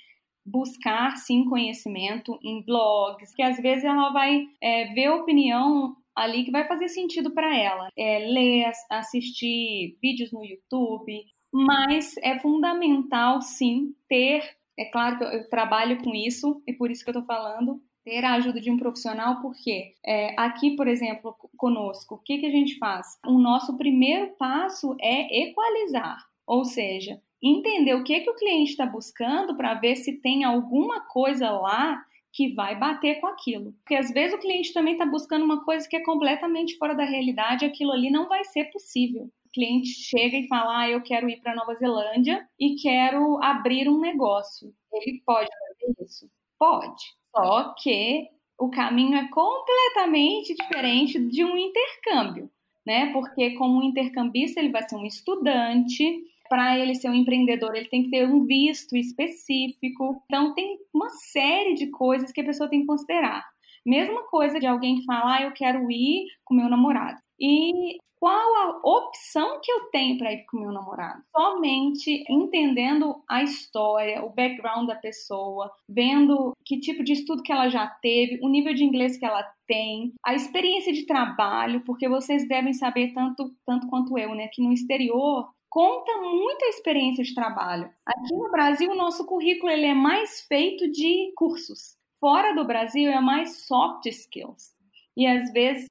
buscar 0.45 1.15
sim 1.17 1.45
conhecimento 1.45 2.37
em 2.43 2.63
blogs, 2.63 3.33
que 3.33 3.41
às 3.41 3.57
vezes 3.57 3.85
ela 3.85 4.11
vai 4.11 4.47
é, 4.61 4.93
ver 4.93 5.09
opinião 5.09 5.95
ali 6.15 6.43
que 6.43 6.51
vai 6.51 6.67
fazer 6.67 6.87
sentido 6.87 7.31
para 7.31 7.55
ela. 7.55 7.89
É, 7.97 8.19
ler, 8.19 8.71
assistir 8.89 9.97
vídeos 10.01 10.31
no 10.31 10.43
YouTube, 10.43 11.23
mas 11.53 12.15
é 12.17 12.39
fundamental 12.39 13.41
sim 13.41 13.93
ter 14.07 14.43
é 14.77 14.85
claro 14.85 15.17
que 15.17 15.23
eu, 15.23 15.27
eu 15.29 15.49
trabalho 15.49 16.01
com 16.03 16.13
isso 16.13 16.61
e 16.67 16.73
por 16.73 16.91
isso 16.91 17.03
que 17.03 17.09
eu 17.09 17.19
estou 17.19 17.25
falando 17.25 17.81
ter 18.05 18.23
a 18.23 18.33
ajuda 18.35 18.61
de 18.61 18.69
um 18.69 18.77
profissional, 18.77 19.41
porque 19.41 19.95
é, 20.05 20.39
aqui, 20.39 20.75
por 20.75 20.87
exemplo, 20.87 21.35
conosco, 21.57 22.15
o 22.15 22.19
que, 22.19 22.37
que 22.37 22.45
a 22.45 22.51
gente 22.51 22.77
faz? 22.77 23.19
O 23.25 23.39
nosso 23.39 23.75
primeiro 23.75 24.31
passo 24.37 24.95
é 25.01 25.43
equalizar, 25.43 26.23
ou 26.45 26.63
seja, 26.63 27.19
entender 27.41 27.95
o 27.95 28.03
que, 28.03 28.21
que 28.21 28.29
o 28.29 28.35
cliente 28.35 28.71
está 28.71 28.85
buscando 28.85 29.57
para 29.57 29.73
ver 29.73 29.95
se 29.95 30.21
tem 30.21 30.43
alguma 30.43 31.01
coisa 31.01 31.49
lá 31.49 32.05
que 32.31 32.53
vai 32.53 32.77
bater 32.77 33.19
com 33.19 33.27
aquilo. 33.27 33.73
Porque 33.79 33.95
às 33.95 34.11
vezes 34.11 34.35
o 34.35 34.41
cliente 34.41 34.71
também 34.71 34.93
está 34.93 35.05
buscando 35.05 35.43
uma 35.43 35.65
coisa 35.65 35.87
que 35.87 35.95
é 35.95 36.03
completamente 36.03 36.77
fora 36.77 36.93
da 36.93 37.05
realidade, 37.05 37.65
aquilo 37.65 37.91
ali 37.91 38.11
não 38.11 38.27
vai 38.27 38.43
ser 38.43 38.65
possível 38.65 39.31
cliente 39.55 39.87
chega 39.87 40.37
e 40.37 40.47
fala: 40.47 40.81
ah, 40.81 40.89
eu 40.89 41.01
quero 41.01 41.29
ir 41.29 41.39
para 41.41 41.55
Nova 41.55 41.73
Zelândia 41.75 42.47
e 42.59 42.75
quero 42.75 43.41
abrir 43.41 43.89
um 43.89 43.99
negócio. 43.99 44.73
Ele 44.93 45.21
pode 45.25 45.49
fazer 45.49 46.05
isso? 46.05 46.29
Pode. 46.59 47.03
Só 47.35 47.73
que 47.81 48.27
o 48.59 48.69
caminho 48.69 49.17
é 49.17 49.27
completamente 49.29 50.53
diferente 50.53 51.19
de 51.19 51.43
um 51.43 51.57
intercâmbio, 51.57 52.49
né? 52.85 53.11
Porque 53.11 53.51
como 53.51 53.83
intercambista 53.83 54.59
ele 54.59 54.71
vai 54.71 54.87
ser 54.87 54.95
um 54.95 55.05
estudante, 55.05 56.23
para 56.49 56.77
ele 56.77 56.95
ser 56.95 57.09
um 57.09 57.13
empreendedor, 57.13 57.75
ele 57.75 57.89
tem 57.89 58.03
que 58.03 58.11
ter 58.11 58.27
um 58.27 58.45
visto 58.45 58.95
específico. 58.95 60.21
Então 60.25 60.53
tem 60.53 60.77
uma 60.93 61.09
série 61.09 61.73
de 61.73 61.87
coisas 61.87 62.31
que 62.31 62.41
a 62.41 62.45
pessoa 62.45 62.69
tem 62.69 62.81
que 62.81 62.87
considerar. 62.87 63.43
Mesma 63.85 64.23
coisa 64.23 64.59
de 64.59 64.65
alguém 64.65 64.97
que 64.97 65.05
fala, 65.05 65.35
ah, 65.35 65.41
eu 65.43 65.51
quero 65.51 65.89
ir 65.91 66.25
com 66.43 66.55
meu 66.55 66.69
namorado. 66.69 67.19
E 67.39 67.97
qual 68.19 68.55
a 68.55 68.79
opção 68.83 69.59
que 69.61 69.71
eu 69.71 69.89
tenho 69.91 70.17
para 70.17 70.33
ir 70.33 70.45
com 70.45 70.59
meu 70.59 70.71
namorado? 70.71 71.21
Somente 71.35 72.23
entendendo 72.29 73.21
a 73.29 73.43
história, 73.43 74.23
o 74.23 74.29
background 74.29 74.87
da 74.87 74.95
pessoa, 74.95 75.71
vendo 75.87 76.53
que 76.63 76.79
tipo 76.79 77.03
de 77.03 77.13
estudo 77.13 77.43
que 77.43 77.51
ela 77.51 77.69
já 77.69 77.87
teve, 77.87 78.39
o 78.41 78.49
nível 78.49 78.73
de 78.73 78.83
inglês 78.83 79.17
que 79.17 79.25
ela 79.25 79.43
tem, 79.67 80.13
a 80.25 80.33
experiência 80.33 80.93
de 80.93 81.05
trabalho, 81.05 81.81
porque 81.81 82.07
vocês 82.07 82.47
devem 82.47 82.73
saber 82.73 83.13
tanto, 83.13 83.51
tanto 83.65 83.87
quanto 83.87 84.17
eu, 84.17 84.33
né? 84.33 84.47
Que 84.47 84.61
no 84.61 84.71
exterior 84.71 85.49
conta 85.69 86.17
muito 86.21 86.63
a 86.63 86.69
experiência 86.69 87.23
de 87.23 87.35
trabalho. 87.35 87.89
Aqui 88.05 88.33
no 88.33 88.49
Brasil, 88.49 88.91
o 88.91 88.95
nosso 88.95 89.25
currículo 89.25 89.71
ele 89.71 89.87
é 89.87 89.93
mais 89.93 90.41
feito 90.47 90.89
de 90.89 91.33
cursos. 91.35 91.97
Fora 92.19 92.55
do 92.55 92.65
Brasil, 92.65 93.11
é 93.11 93.19
mais 93.19 93.65
soft 93.65 94.05
skills. 94.05 94.73
E 95.17 95.27
às 95.27 95.51
vezes 95.51 95.89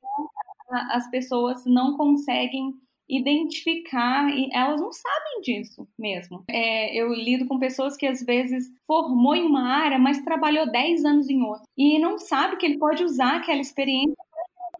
as 0.90 1.09
pessoas 1.11 1.64
não 1.64 1.97
conseguem 1.97 2.75
identificar 3.09 4.31
e 4.31 4.49
elas 4.52 4.81
não 4.81 4.93
sabem 4.93 5.40
disso 5.43 5.87
mesmo. 5.99 6.43
É, 6.49 6.95
eu 6.97 7.12
lido 7.12 7.47
com 7.47 7.59
pessoas 7.59 7.97
que 7.97 8.07
às 8.07 8.23
vezes 8.23 8.73
formou 8.87 9.35
em 9.35 9.45
uma 9.45 9.69
área, 9.69 9.99
mas 9.99 10.23
trabalhou 10.23 10.71
10 10.71 11.04
anos 11.04 11.28
em 11.28 11.43
outra 11.43 11.64
e 11.76 11.99
não 11.99 12.19
sabe 12.19 12.57
que 12.57 12.64
ele 12.64 12.78
pode 12.78 13.04
usar 13.04 13.37
aquela 13.37 13.61
experiência 13.61 14.16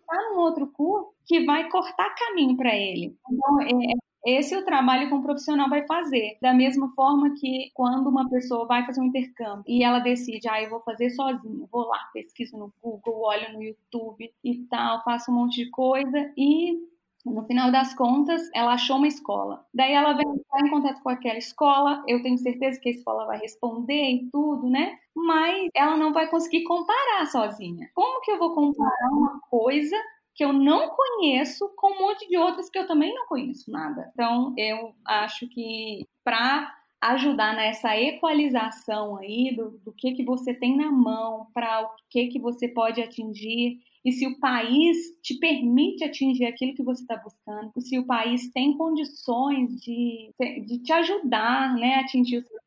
para 0.07 0.31
num 0.31 0.39
outro 0.39 0.67
curso 0.69 1.13
que 1.27 1.45
vai 1.45 1.69
cortar 1.71 2.15
caminho 2.15 2.57
para 2.57 2.75
ele. 2.75 3.17
Então, 3.31 3.61
é, 3.63 3.93
esse 4.25 4.55
é 4.55 4.59
o 4.59 4.65
trabalho 4.65 5.09
que 5.09 5.15
um 5.15 5.23
profissional 5.23 5.69
vai 5.69 5.87
fazer. 5.87 6.37
Da 6.41 6.53
mesma 6.55 6.91
forma 6.95 7.35
que 7.39 7.71
quando 7.75 8.09
uma 8.09 8.29
pessoa 8.29 8.67
vai 8.67 8.85
fazer 8.87 9.01
um 9.01 9.05
intercâmbio 9.05 9.65
e 9.67 9.85
ela 9.85 9.99
decide, 10.01 10.49
ah, 10.49 10.63
eu 10.63 10.71
vou 10.71 10.81
fazer 10.81 11.11
sozinha, 11.11 11.67
vou 11.71 11.87
lá, 11.87 11.99
pesquiso 12.13 12.57
no 12.59 12.73
Google, 12.83 13.23
olho 13.27 13.53
no 13.53 13.63
YouTube 13.63 14.31
e 14.43 14.67
tal, 14.69 15.03
faço 15.05 15.31
um 15.31 15.35
monte 15.35 15.65
de 15.65 15.71
coisa 15.71 16.33
e 16.37 16.79
No 17.27 17.43
final 17.47 17.73
das 17.73 17.95
contas, 17.95 18.43
ela 18.55 18.75
achou 18.75 18.97
uma 18.97 19.09
escola. 19.09 19.65
Daí 19.73 19.93
ela 19.95 20.13
vai 20.13 20.23
entrar 20.27 20.61
em 20.67 20.71
contato 20.71 21.03
com 21.03 21.09
aquela 21.09 21.39
escola. 21.39 22.03
Eu 22.07 22.23
tenho 22.23 22.37
certeza 22.39 22.79
que 22.81 22.89
a 22.91 22.93
escola 22.93 23.25
vai 23.27 23.39
responder 23.39 24.11
e 24.11 24.29
tudo, 24.31 24.69
né? 24.69 24.99
Mas 25.17 25.69
ela 25.75 25.97
não 25.97 26.13
vai 26.13 26.29
conseguir 26.29 26.65
comparar 26.65 27.27
sozinha. 27.27 27.89
Como 27.95 28.21
que 28.21 28.31
eu 28.31 28.39
vou 28.39 28.55
comparar 28.55 29.09
uma 29.11 29.41
coisa 29.49 29.97
que 30.35 30.45
eu 30.45 30.53
não 30.53 30.89
conheço 30.91 31.69
com 31.77 31.93
um 31.93 32.01
monte 32.01 32.29
de 32.29 32.37
outras 32.37 32.69
que 32.69 32.79
eu 32.79 32.87
também 32.87 33.15
não 33.15 33.27
conheço 33.27 33.71
nada? 33.71 34.11
Então, 34.13 34.55
eu 34.57 34.95
acho 35.05 35.49
que 35.49 36.07
para 36.25 36.75
ajudar 37.01 37.55
nessa 37.55 37.99
equalização 37.99 39.19
aí 39.19 39.55
do, 39.55 39.79
do 39.85 39.93
que 39.93 40.13
que 40.13 40.25
você 40.25 40.55
tem 40.55 40.77
na 40.77 40.91
mão, 40.91 41.47
para 41.53 41.83
o 41.83 41.91
que 42.09 42.29
que 42.29 42.41
você 42.41 42.67
pode 42.67 43.01
atingir 43.03 43.79
e 44.05 44.13
se 44.13 44.27
o 44.27 44.39
país 44.39 44.97
te 45.23 45.39
permite 45.39 46.05
atingir 46.05 46.45
aquilo 46.45 46.75
que 46.75 46.83
você 46.83 47.03
está 47.03 47.17
buscando, 47.17 47.73
se 47.81 47.99
o 47.99 48.07
país 48.07 48.51
tem 48.53 48.77
condições 48.77 49.81
de, 49.81 50.31
de 50.67 50.79
te 50.83 50.93
ajudar 50.93 51.75
né, 51.75 51.95
a 51.95 52.01
atingir 52.01 52.39
os 52.39 52.47
seus 52.47 52.64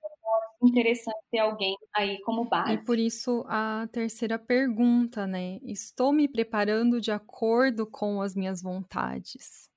interessante 0.68 1.18
ter 1.32 1.40
alguém 1.40 1.76
aí 1.96 2.20
como 2.22 2.46
base. 2.46 2.74
E 2.74 2.86
por 2.86 3.00
isso 3.00 3.44
a 3.48 3.88
terceira 3.92 4.38
pergunta, 4.38 5.26
né? 5.26 5.60
Estou 5.64 6.12
me 6.12 6.28
preparando 6.28 7.02
de 7.02 7.12
acordo 7.12 7.86
com 7.86 8.22
as 8.22 8.36
minhas 8.36 8.62
vontades? 8.62 9.68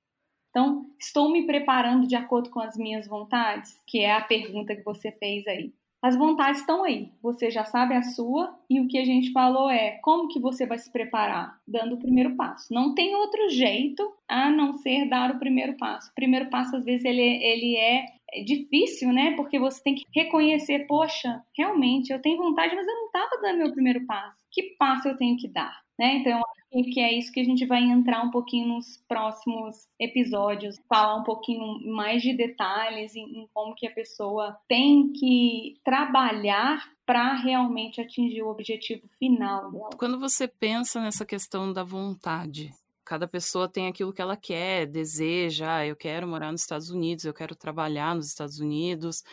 Então, 0.50 0.84
estou 0.98 1.30
me 1.30 1.46
preparando 1.46 2.06
de 2.06 2.16
acordo 2.16 2.50
com 2.50 2.60
as 2.60 2.76
minhas 2.76 3.06
vontades? 3.06 3.80
Que 3.86 4.00
é 4.00 4.12
a 4.12 4.20
pergunta 4.20 4.74
que 4.74 4.82
você 4.82 5.12
fez 5.12 5.46
aí. 5.46 5.72
As 6.02 6.16
vontades 6.16 6.60
estão 6.60 6.82
aí, 6.82 7.12
você 7.22 7.50
já 7.50 7.62
sabe 7.66 7.94
a 7.94 8.00
sua 8.00 8.58
e 8.70 8.80
o 8.80 8.88
que 8.88 8.96
a 8.96 9.04
gente 9.04 9.32
falou 9.32 9.68
é 9.68 9.98
como 10.02 10.28
que 10.28 10.40
você 10.40 10.64
vai 10.64 10.78
se 10.78 10.90
preparar? 10.90 11.60
Dando 11.68 11.94
o 11.94 11.98
primeiro 11.98 12.34
passo. 12.36 12.72
Não 12.72 12.94
tem 12.94 13.14
outro 13.14 13.50
jeito 13.50 14.10
a 14.26 14.50
não 14.50 14.72
ser 14.72 15.10
dar 15.10 15.30
o 15.30 15.38
primeiro 15.38 15.76
passo. 15.76 16.10
O 16.10 16.14
primeiro 16.14 16.48
passo, 16.48 16.74
às 16.74 16.86
vezes, 16.86 17.04
ele, 17.04 17.20
ele 17.20 17.76
é 17.76 18.06
difícil, 18.44 19.12
né? 19.12 19.34
Porque 19.36 19.58
você 19.58 19.82
tem 19.82 19.94
que 19.94 20.04
reconhecer, 20.14 20.86
poxa, 20.86 21.42
realmente 21.56 22.12
eu 22.12 22.20
tenho 22.20 22.38
vontade, 22.38 22.74
mas 22.74 22.86
eu 22.86 22.94
não 22.94 23.06
estava 23.06 23.40
dando 23.42 23.58
meu 23.58 23.72
primeiro 23.72 24.06
passo. 24.06 24.38
Que 24.50 24.74
passo 24.78 25.08
eu 25.08 25.16
tenho 25.16 25.36
que 25.36 25.48
dar? 25.48 25.80
Né? 25.98 26.16
Então, 26.16 26.40
acho 26.74 26.90
que 26.94 26.98
é 26.98 27.12
isso 27.12 27.30
que 27.30 27.40
a 27.40 27.44
gente 27.44 27.66
vai 27.66 27.82
entrar 27.82 28.22
um 28.22 28.30
pouquinho 28.30 28.68
nos 28.68 28.96
próximos 29.06 29.86
episódios, 29.98 30.80
falar 30.88 31.16
um 31.16 31.24
pouquinho 31.24 31.78
mais 31.92 32.22
de 32.22 32.32
detalhes 32.32 33.14
em, 33.14 33.42
em 33.42 33.48
como 33.52 33.74
que 33.74 33.86
a 33.86 33.92
pessoa 33.92 34.58
tem 34.66 35.12
que 35.12 35.74
trabalhar 35.84 36.82
para 37.04 37.34
realmente 37.34 38.00
atingir 38.00 38.40
o 38.42 38.48
objetivo 38.48 39.06
final 39.18 39.70
dela. 39.70 39.90
Quando 39.98 40.18
você 40.18 40.48
pensa 40.48 41.02
nessa 41.02 41.26
questão 41.26 41.70
da 41.70 41.84
vontade, 41.84 42.70
cada 43.10 43.26
pessoa 43.26 43.68
tem 43.68 43.88
aquilo 43.88 44.12
que 44.12 44.22
ela 44.22 44.36
quer, 44.36 44.86
deseja, 44.86 45.78
ah, 45.78 45.84
eu 45.84 45.96
quero 45.96 46.28
morar 46.28 46.52
nos 46.52 46.60
Estados 46.60 46.90
Unidos, 46.90 47.24
eu 47.24 47.34
quero 47.34 47.56
trabalhar 47.56 48.14
nos 48.14 48.28
Estados 48.28 48.60
Unidos, 48.60 49.24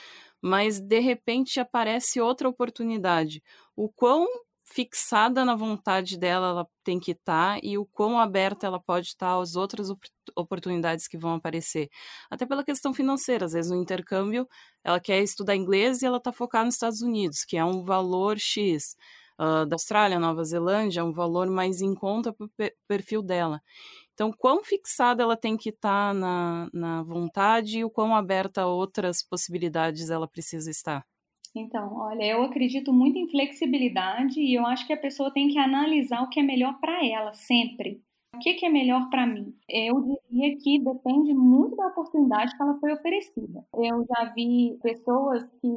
mas 0.42 0.80
de 0.80 1.00
repente 1.00 1.60
aparece 1.60 2.20
outra 2.20 2.50
oportunidade. 2.50 3.40
O 3.76 3.88
quão 3.88 4.26
fixada 4.64 5.46
na 5.46 5.56
vontade 5.56 6.18
dela 6.18 6.48
ela 6.48 6.68
tem 6.84 7.00
que 7.00 7.12
estar 7.12 7.54
tá, 7.54 7.60
e 7.64 7.78
o 7.78 7.86
quão 7.86 8.20
aberta 8.20 8.66
ela 8.66 8.80
pode 8.80 9.10
estar 9.10 9.36
tá 9.36 9.42
às 9.42 9.56
outras 9.56 9.92
op 9.92 10.08
oportunidades 10.36 11.08
que 11.08 11.18
vão 11.18 11.36
aparecer. 11.36 11.88
Até 12.32 12.48
pela 12.48 12.64
questão 12.64 12.92
financeira, 12.96 13.46
às 13.46 13.54
vezes 13.54 13.70
no 13.70 13.78
intercâmbio 13.78 14.48
ela 14.84 15.00
quer 15.00 15.22
estudar 15.22 15.56
inglês 15.56 16.02
e 16.02 16.08
ela 16.08 16.18
está 16.18 16.32
focada 16.32 16.66
nos 16.66 16.74
Estados 16.76 17.02
Unidos, 17.04 17.46
que 17.46 17.58
é 17.58 17.64
um 17.64 17.84
valor 17.84 18.40
X. 18.40 18.96
Uh, 19.40 19.66
da 19.68 19.76
Austrália, 19.76 20.20
Nova 20.20 20.44
Zelândia, 20.44 21.02
é 21.02 21.04
um 21.04 21.14
valor 21.14 21.48
mais 21.48 21.82
em 21.82 21.94
conta 21.94 22.34
para 22.34 22.46
o 22.46 22.50
perfil 22.88 23.22
dela. 23.22 23.62
Então, 24.14 24.32
quão 24.36 24.64
fixada 24.64 25.22
ela 25.22 25.38
tem 25.38 25.56
que 25.56 25.70
estar 25.70 26.12
tá 26.12 26.14
na, 26.14 26.70
na 26.74 27.04
vontade 27.04 27.80
e 27.80 27.86
o 27.86 27.90
quão 27.90 28.16
aberta 28.16 28.64
a 28.64 28.68
outras 28.68 29.22
possibilidades 29.22 30.10
ela 30.10 30.28
precisa 30.28 30.72
estar? 30.72 31.06
Então, 31.56 31.96
olha, 31.96 32.24
eu 32.24 32.44
acredito 32.44 32.92
muito 32.94 33.18
em 33.18 33.30
flexibilidade 33.30 34.40
e 34.40 34.56
eu 34.56 34.66
acho 34.66 34.86
que 34.86 34.94
a 34.94 35.00
pessoa 35.00 35.32
tem 35.32 35.48
que 35.50 35.58
analisar 35.58 36.22
o 36.24 36.30
que 36.30 36.40
é 36.40 36.44
melhor 36.44 36.80
para 36.80 37.06
ela, 37.06 37.34
sempre. 37.34 38.02
O 38.38 38.40
que, 38.40 38.54
que 38.54 38.68
é 38.68 38.70
melhor 38.70 39.10
para 39.10 39.26
mim? 39.26 39.52
Eu 39.68 40.00
diria 40.30 40.56
que 40.60 40.78
depende 40.78 41.34
muito 41.34 41.76
da 41.76 41.88
oportunidade 41.88 42.56
que 42.56 42.62
ela 42.62 42.78
foi 42.80 42.94
oferecida. 42.94 43.66
Eu 43.74 44.06
já 44.08 44.26
vi 44.36 44.78
pessoas 44.84 45.44
que 45.60 45.68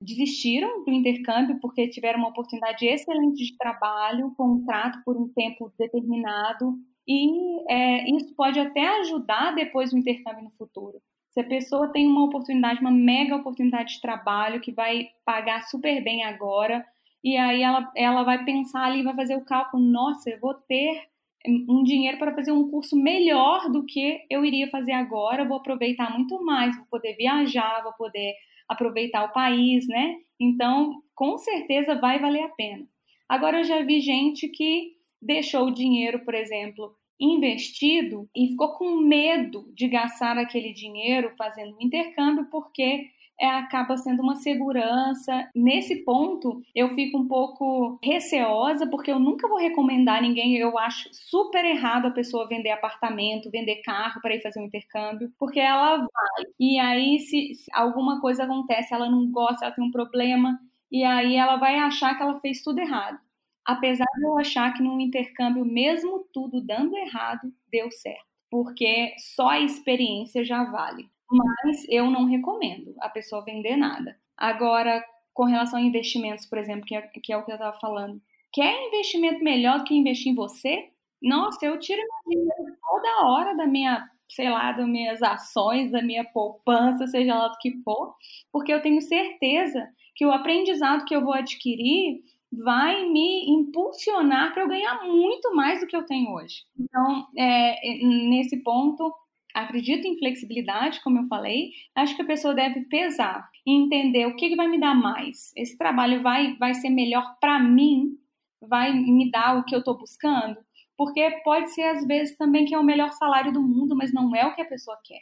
desistiram 0.00 0.82
do 0.82 0.90
intercâmbio 0.90 1.60
porque 1.60 1.88
tiveram 1.88 2.20
uma 2.20 2.30
oportunidade 2.30 2.86
excelente 2.86 3.44
de 3.44 3.58
trabalho, 3.58 4.32
contrato 4.34 4.98
por 5.04 5.14
um 5.14 5.28
tempo 5.28 5.70
determinado, 5.78 6.78
e 7.06 7.70
é, 7.70 8.10
isso 8.10 8.34
pode 8.34 8.58
até 8.58 8.98
ajudar 9.00 9.54
depois 9.54 9.92
o 9.92 9.98
intercâmbio 9.98 10.44
no 10.44 10.50
futuro. 10.52 10.98
Se 11.32 11.40
a 11.40 11.44
pessoa 11.44 11.92
tem 11.92 12.06
uma 12.06 12.24
oportunidade, 12.24 12.80
uma 12.80 12.90
mega 12.90 13.36
oportunidade 13.36 13.96
de 13.96 14.00
trabalho 14.00 14.62
que 14.62 14.72
vai 14.72 15.08
pagar 15.22 15.64
super 15.64 16.02
bem 16.02 16.24
agora, 16.24 16.82
e 17.22 17.36
aí 17.36 17.62
ela, 17.62 17.92
ela 17.94 18.22
vai 18.22 18.42
pensar 18.42 18.84
ali, 18.84 19.02
vai 19.02 19.14
fazer 19.14 19.36
o 19.36 19.44
cálculo: 19.44 19.82
nossa, 19.82 20.30
eu 20.30 20.40
vou 20.40 20.54
ter 20.54 21.08
um 21.46 21.82
dinheiro 21.82 22.18
para 22.18 22.34
fazer 22.34 22.52
um 22.52 22.70
curso 22.70 22.96
melhor 22.96 23.70
do 23.70 23.84
que 23.84 24.20
eu 24.30 24.44
iria 24.44 24.68
fazer 24.68 24.92
agora, 24.92 25.46
vou 25.46 25.56
aproveitar 25.56 26.12
muito 26.12 26.42
mais, 26.44 26.76
vou 26.76 26.86
poder 26.86 27.14
viajar, 27.14 27.82
vou 27.82 27.92
poder 27.92 28.34
aproveitar 28.68 29.24
o 29.24 29.32
país, 29.32 29.86
né? 29.86 30.16
Então, 30.40 31.02
com 31.14 31.38
certeza 31.38 31.94
vai 31.94 32.18
valer 32.18 32.42
a 32.42 32.48
pena. 32.48 32.86
Agora, 33.28 33.60
eu 33.60 33.64
já 33.64 33.82
vi 33.82 34.00
gente 34.00 34.48
que 34.48 34.92
deixou 35.20 35.66
o 35.66 35.74
dinheiro, 35.74 36.24
por 36.24 36.34
exemplo, 36.34 36.94
investido 37.18 38.28
e 38.36 38.48
ficou 38.48 38.74
com 38.74 38.96
medo 38.96 39.72
de 39.74 39.88
gastar 39.88 40.36
aquele 40.36 40.72
dinheiro 40.72 41.32
fazendo 41.36 41.74
um 41.74 41.80
intercâmbio 41.80 42.46
porque 42.50 43.06
é, 43.38 43.46
acaba 43.48 43.96
sendo 43.96 44.22
uma 44.22 44.36
segurança. 44.36 45.48
Nesse 45.54 45.96
ponto, 46.04 46.62
eu 46.74 46.94
fico 46.94 47.18
um 47.18 47.28
pouco 47.28 47.98
receosa, 48.02 48.86
porque 48.86 49.10
eu 49.10 49.18
nunca 49.18 49.48
vou 49.48 49.58
recomendar 49.58 50.22
ninguém. 50.22 50.56
Eu 50.56 50.78
acho 50.78 51.08
super 51.12 51.64
errado 51.64 52.06
a 52.06 52.10
pessoa 52.10 52.48
vender 52.48 52.70
apartamento, 52.70 53.50
vender 53.50 53.76
carro 53.82 54.20
para 54.20 54.34
ir 54.34 54.42
fazer 54.42 54.60
um 54.60 54.66
intercâmbio, 54.66 55.32
porque 55.38 55.60
ela 55.60 55.98
vai. 55.98 56.44
E 56.58 56.78
aí, 56.78 57.18
se, 57.20 57.54
se 57.54 57.70
alguma 57.72 58.20
coisa 58.20 58.44
acontece, 58.44 58.94
ela 58.94 59.10
não 59.10 59.30
gosta, 59.30 59.66
ela 59.66 59.74
tem 59.74 59.84
um 59.84 59.90
problema, 59.90 60.58
e 60.90 61.04
aí 61.04 61.36
ela 61.36 61.56
vai 61.56 61.76
achar 61.76 62.16
que 62.16 62.22
ela 62.22 62.40
fez 62.40 62.62
tudo 62.62 62.80
errado 62.80 63.18
apesar 63.66 64.06
de 64.16 64.24
eu 64.24 64.38
achar 64.38 64.72
que 64.72 64.82
no 64.82 65.00
intercâmbio, 65.00 65.64
mesmo 65.64 66.24
tudo 66.32 66.60
dando 66.60 66.96
errado, 66.96 67.52
deu 67.68 67.90
certo, 67.90 68.24
porque 68.48 69.12
só 69.18 69.48
a 69.48 69.60
experiência 69.60 70.44
já 70.44 70.62
vale. 70.70 71.10
Mas 71.30 71.84
eu 71.88 72.10
não 72.10 72.24
recomendo 72.24 72.94
a 73.00 73.08
pessoa 73.08 73.44
vender 73.44 73.76
nada. 73.76 74.16
Agora, 74.36 75.04
com 75.34 75.44
relação 75.44 75.78
a 75.78 75.82
investimentos, 75.82 76.46
por 76.46 76.58
exemplo, 76.58 76.86
que 76.86 76.94
é, 76.94 77.02
que 77.02 77.32
é 77.32 77.36
o 77.36 77.44
que 77.44 77.50
eu 77.50 77.56
estava 77.56 77.78
falando, 77.78 78.20
quer 78.52 78.86
investimento 78.88 79.42
melhor 79.42 79.78
do 79.78 79.84
que 79.84 79.94
investir 79.94 80.32
em 80.32 80.34
você? 80.34 80.90
Nossa, 81.20 81.66
eu 81.66 81.78
tiro 81.78 82.00
meu 82.00 82.38
dinheiro 82.38 82.76
toda 82.80 83.26
hora 83.26 83.54
da 83.56 83.66
minha, 83.66 84.08
sei 84.30 84.48
lá, 84.48 84.72
das 84.72 84.86
minhas 84.86 85.22
ações, 85.22 85.90
da 85.90 86.02
minha 86.02 86.24
poupança, 86.24 87.06
seja 87.06 87.34
lá 87.34 87.48
do 87.48 87.58
que 87.58 87.82
for, 87.82 88.14
porque 88.52 88.72
eu 88.72 88.80
tenho 88.82 89.00
certeza 89.02 89.88
que 90.14 90.24
o 90.24 90.32
aprendizado 90.32 91.04
que 91.04 91.14
eu 91.14 91.22
vou 91.22 91.34
adquirir 91.34 92.22
vai 92.52 93.04
me 93.06 93.50
impulsionar 93.50 94.54
para 94.54 94.62
eu 94.62 94.68
ganhar 94.68 95.04
muito 95.04 95.54
mais 95.54 95.80
do 95.80 95.86
que 95.86 95.96
eu 95.96 96.06
tenho 96.06 96.32
hoje. 96.32 96.64
Então, 96.78 97.26
é, 97.36 97.76
nesse 98.04 98.62
ponto, 98.62 99.12
acredito 99.56 100.06
em 100.06 100.18
flexibilidade, 100.18 101.02
como 101.02 101.18
eu 101.18 101.26
falei. 101.28 101.70
Acho 101.94 102.14
que 102.14 102.22
a 102.22 102.26
pessoa 102.26 102.54
deve 102.54 102.82
pesar 102.82 103.48
e 103.66 103.72
entender 103.72 104.26
o 104.26 104.36
que, 104.36 104.50
que 104.50 104.56
vai 104.56 104.68
me 104.68 104.78
dar 104.78 104.94
mais. 104.94 105.52
Esse 105.56 105.76
trabalho 105.78 106.22
vai, 106.22 106.54
vai 106.56 106.74
ser 106.74 106.90
melhor 106.90 107.36
para 107.40 107.58
mim? 107.58 108.18
Vai 108.60 108.92
me 108.92 109.30
dar 109.30 109.58
o 109.58 109.64
que 109.64 109.74
eu 109.74 109.78
estou 109.78 109.96
buscando? 109.96 110.56
Porque 110.96 111.40
pode 111.42 111.72
ser, 111.72 111.84
às 111.84 112.06
vezes, 112.06 112.36
também 112.36 112.66
que 112.66 112.74
é 112.74 112.78
o 112.78 112.84
melhor 112.84 113.12
salário 113.12 113.52
do 113.52 113.62
mundo, 113.62 113.96
mas 113.96 114.12
não 114.12 114.34
é 114.36 114.46
o 114.46 114.54
que 114.54 114.62
a 114.62 114.68
pessoa 114.68 114.98
quer. 115.02 115.20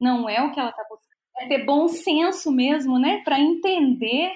Não 0.00 0.28
é 0.28 0.42
o 0.42 0.52
que 0.52 0.60
ela 0.60 0.70
está 0.70 0.82
buscando. 0.82 1.12
É 1.38 1.48
ter 1.48 1.64
bom 1.64 1.88
senso 1.88 2.52
mesmo, 2.52 2.98
né? 2.98 3.22
Para 3.24 3.40
entender 3.40 4.32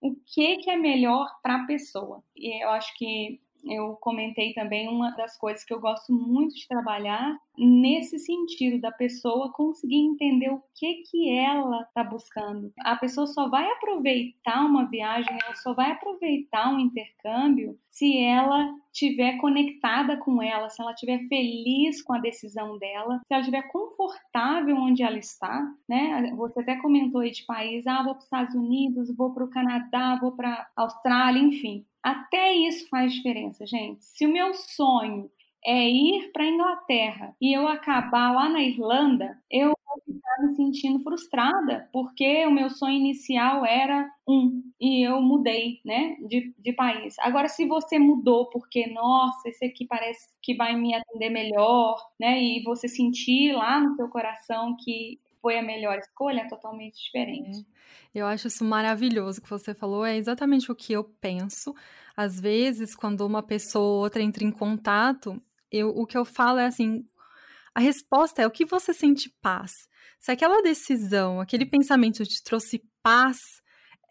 o 0.00 0.14
que, 0.14 0.56
que 0.58 0.70
é 0.70 0.76
melhor 0.76 1.28
para 1.42 1.56
a 1.56 1.66
pessoa. 1.66 2.22
E 2.36 2.64
eu 2.64 2.70
acho 2.70 2.96
que 2.96 3.40
eu 3.64 3.96
comentei 3.96 4.52
também 4.54 4.88
uma 4.88 5.10
das 5.12 5.36
coisas 5.36 5.64
que 5.64 5.74
eu 5.74 5.80
gosto 5.80 6.12
muito 6.12 6.54
de 6.54 6.66
trabalhar 6.68 7.36
nesse 7.58 8.18
sentido 8.18 8.80
da 8.80 8.92
pessoa 8.92 9.52
conseguir 9.52 9.96
entender 9.96 10.50
o 10.50 10.62
que 10.74 11.02
que 11.10 11.30
ela 11.30 11.82
está 11.82 12.04
buscando. 12.04 12.72
A 12.80 12.96
pessoa 12.96 13.26
só 13.26 13.48
vai 13.48 13.68
aproveitar 13.72 14.64
uma 14.64 14.84
viagem, 14.84 15.36
ela 15.42 15.54
só 15.56 15.74
vai 15.74 15.92
aproveitar 15.92 16.72
um 16.72 16.78
intercâmbio 16.78 17.78
se 17.90 18.16
ela 18.16 18.72
estiver 18.92 19.38
conectada 19.38 20.16
com 20.16 20.40
ela, 20.40 20.68
se 20.68 20.80
ela 20.80 20.92
estiver 20.92 21.26
feliz 21.28 22.00
com 22.00 22.12
a 22.12 22.20
decisão 22.20 22.78
dela, 22.78 23.18
se 23.18 23.34
ela 23.34 23.40
estiver 23.40 23.62
confortável 23.62 24.76
onde 24.76 25.02
ela 25.02 25.18
está, 25.18 25.68
né? 25.88 26.32
Você 26.36 26.60
até 26.60 26.76
comentou 26.76 27.20
aí 27.20 27.32
de 27.32 27.44
país, 27.44 27.86
ah, 27.86 28.02
vou 28.04 28.12
para 28.14 28.18
os 28.18 28.24
Estados 28.24 28.54
Unidos, 28.54 29.14
vou 29.16 29.34
para 29.34 29.44
o 29.44 29.50
Canadá, 29.50 30.16
vou 30.20 30.32
para 30.32 30.68
Austrália, 30.76 31.40
enfim. 31.40 31.84
Até 32.02 32.52
isso 32.54 32.88
faz 32.88 33.12
diferença, 33.12 33.66
gente. 33.66 34.04
Se 34.04 34.24
o 34.24 34.32
meu 34.32 34.54
sonho 34.54 35.28
é 35.68 35.86
ir 35.86 36.32
para 36.32 36.44
a 36.44 36.48
Inglaterra 36.48 37.36
e 37.38 37.52
eu 37.54 37.68
acabar 37.68 38.32
lá 38.32 38.48
na 38.48 38.62
Irlanda, 38.62 39.38
eu 39.50 39.74
vou 39.86 40.02
ficar 40.02 40.42
me 40.42 40.56
sentindo 40.56 40.98
frustrada, 41.00 41.86
porque 41.92 42.46
o 42.46 42.50
meu 42.50 42.70
sonho 42.70 42.96
inicial 42.96 43.66
era 43.66 44.10
um 44.26 44.62
e 44.80 45.06
eu 45.06 45.20
mudei, 45.20 45.80
né, 45.84 46.16
de, 46.26 46.54
de 46.58 46.72
país. 46.72 47.16
Agora, 47.18 47.48
se 47.48 47.66
você 47.66 47.98
mudou 47.98 48.48
porque, 48.48 48.86
nossa, 48.86 49.46
esse 49.50 49.66
aqui 49.66 49.86
parece 49.86 50.30
que 50.40 50.54
vai 50.54 50.74
me 50.74 50.94
atender 50.94 51.28
melhor, 51.28 52.02
né, 52.18 52.42
e 52.42 52.62
você 52.62 52.88
sentir 52.88 53.52
lá 53.52 53.78
no 53.78 53.94
seu 53.94 54.08
coração 54.08 54.74
que 54.82 55.20
foi 55.42 55.58
a 55.58 55.62
melhor 55.62 55.98
escolha, 55.98 56.40
é 56.40 56.48
totalmente 56.48 56.96
diferente. 57.04 57.66
É. 58.14 58.20
Eu 58.20 58.26
acho 58.26 58.48
isso 58.48 58.64
maravilhoso 58.64 59.42
que 59.42 59.50
você 59.50 59.74
falou, 59.74 60.02
é 60.02 60.16
exatamente 60.16 60.72
o 60.72 60.74
que 60.74 60.94
eu 60.94 61.04
penso. 61.04 61.74
Às 62.16 62.40
vezes, 62.40 62.94
quando 62.94 63.20
uma 63.26 63.42
pessoa 63.42 63.84
ou 63.84 64.02
outra 64.02 64.22
entra 64.22 64.42
em 64.42 64.50
contato, 64.50 65.40
eu, 65.70 65.90
o 65.90 66.06
que 66.06 66.16
eu 66.16 66.24
falo 66.24 66.58
é 66.58 66.66
assim: 66.66 67.04
a 67.74 67.80
resposta 67.80 68.42
é 68.42 68.46
o 68.46 68.50
que 68.50 68.64
você 68.64 68.92
sente 68.92 69.30
paz. 69.40 69.88
Se 70.18 70.32
aquela 70.32 70.62
decisão, 70.62 71.40
aquele 71.40 71.64
pensamento 71.64 72.24
te 72.24 72.42
trouxe 72.42 72.82
paz, 73.02 73.62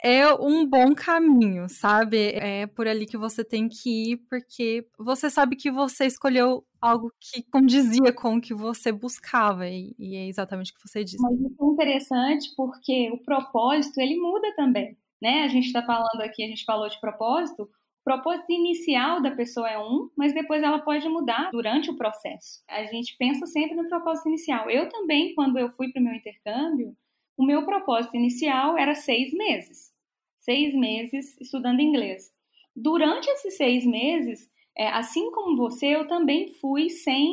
é 0.04 0.32
um 0.34 0.65
bom 0.65 0.93
caminho, 0.93 1.67
sabe? 1.67 2.34
É 2.36 2.67
por 2.67 2.88
ali 2.88 3.06
que 3.06 3.17
você 3.17 3.43
tem 3.43 3.67
que 3.67 4.12
ir, 4.12 4.17
porque 4.30 4.88
você 4.98 5.30
sabe 5.30 5.56
que 5.56 5.72
você 5.72 6.06
escolheu 6.06 6.63
algo 6.80 7.12
que 7.20 7.43
condizia 7.43 8.13
com 8.13 8.36
o 8.36 8.41
que 8.41 8.54
você 8.54 8.91
buscava, 8.91 9.67
e, 9.67 9.96
e 9.98 10.15
é 10.15 10.28
exatamente 10.28 10.72
o 10.72 10.76
que 10.76 10.88
você 10.88 11.04
disse. 11.04 11.22
Mas 11.22 11.39
isso 11.39 11.56
é 11.60 11.65
interessante 11.65 12.54
porque 12.56 13.12
o 13.12 13.17
propósito, 13.17 14.00
ele 14.00 14.17
muda 14.17 14.54
também, 14.56 14.96
né? 15.22 15.43
A 15.43 15.48
gente 15.48 15.67
está 15.67 15.84
falando 15.84 16.22
aqui, 16.22 16.43
a 16.43 16.48
gente 16.48 16.63
falou 16.63 16.88
de 16.88 17.00
propósito, 17.02 17.67
propósito 18.08 18.54
inicial 18.54 19.22
da 19.22 19.32
pessoa 19.32 19.70
é 19.70 19.78
um, 19.78 20.10
mas 20.15 20.34
depois 20.34 20.63
ela 20.63 20.80
pode 20.80 21.06
mudar 21.10 21.52
durante 21.52 21.91
o 21.91 21.98
processo. 21.98 22.63
A 22.65 22.86
gente 22.86 23.17
pensa 23.17 23.46
sempre 23.46 23.76
no 23.76 23.89
propósito 23.89 24.30
inicial. 24.30 24.70
Eu 24.70 24.88
também, 24.88 25.36
quando 25.36 25.60
eu 25.60 25.70
fui 25.72 25.91
para 25.91 26.00
o 26.00 26.06
meu 26.06 26.13
intercâmbio, 26.13 26.96
o 27.36 27.46
meu 27.46 27.65
propósito 27.65 28.15
inicial 28.15 28.78
era 28.78 28.96
seis 28.96 29.34
meses. 29.34 29.91
Seis 30.39 30.74
meses 30.74 31.36
estudando 31.41 31.82
inglês. 31.82 32.32
Durante 32.74 33.28
esses 33.28 33.58
seis 33.58 33.86
meses, 33.86 34.50
é, 34.78 34.88
assim 34.88 35.30
como 35.32 35.58
você, 35.58 35.88
eu 35.88 36.08
também 36.08 36.54
fui 36.62 36.89
sem 36.89 37.30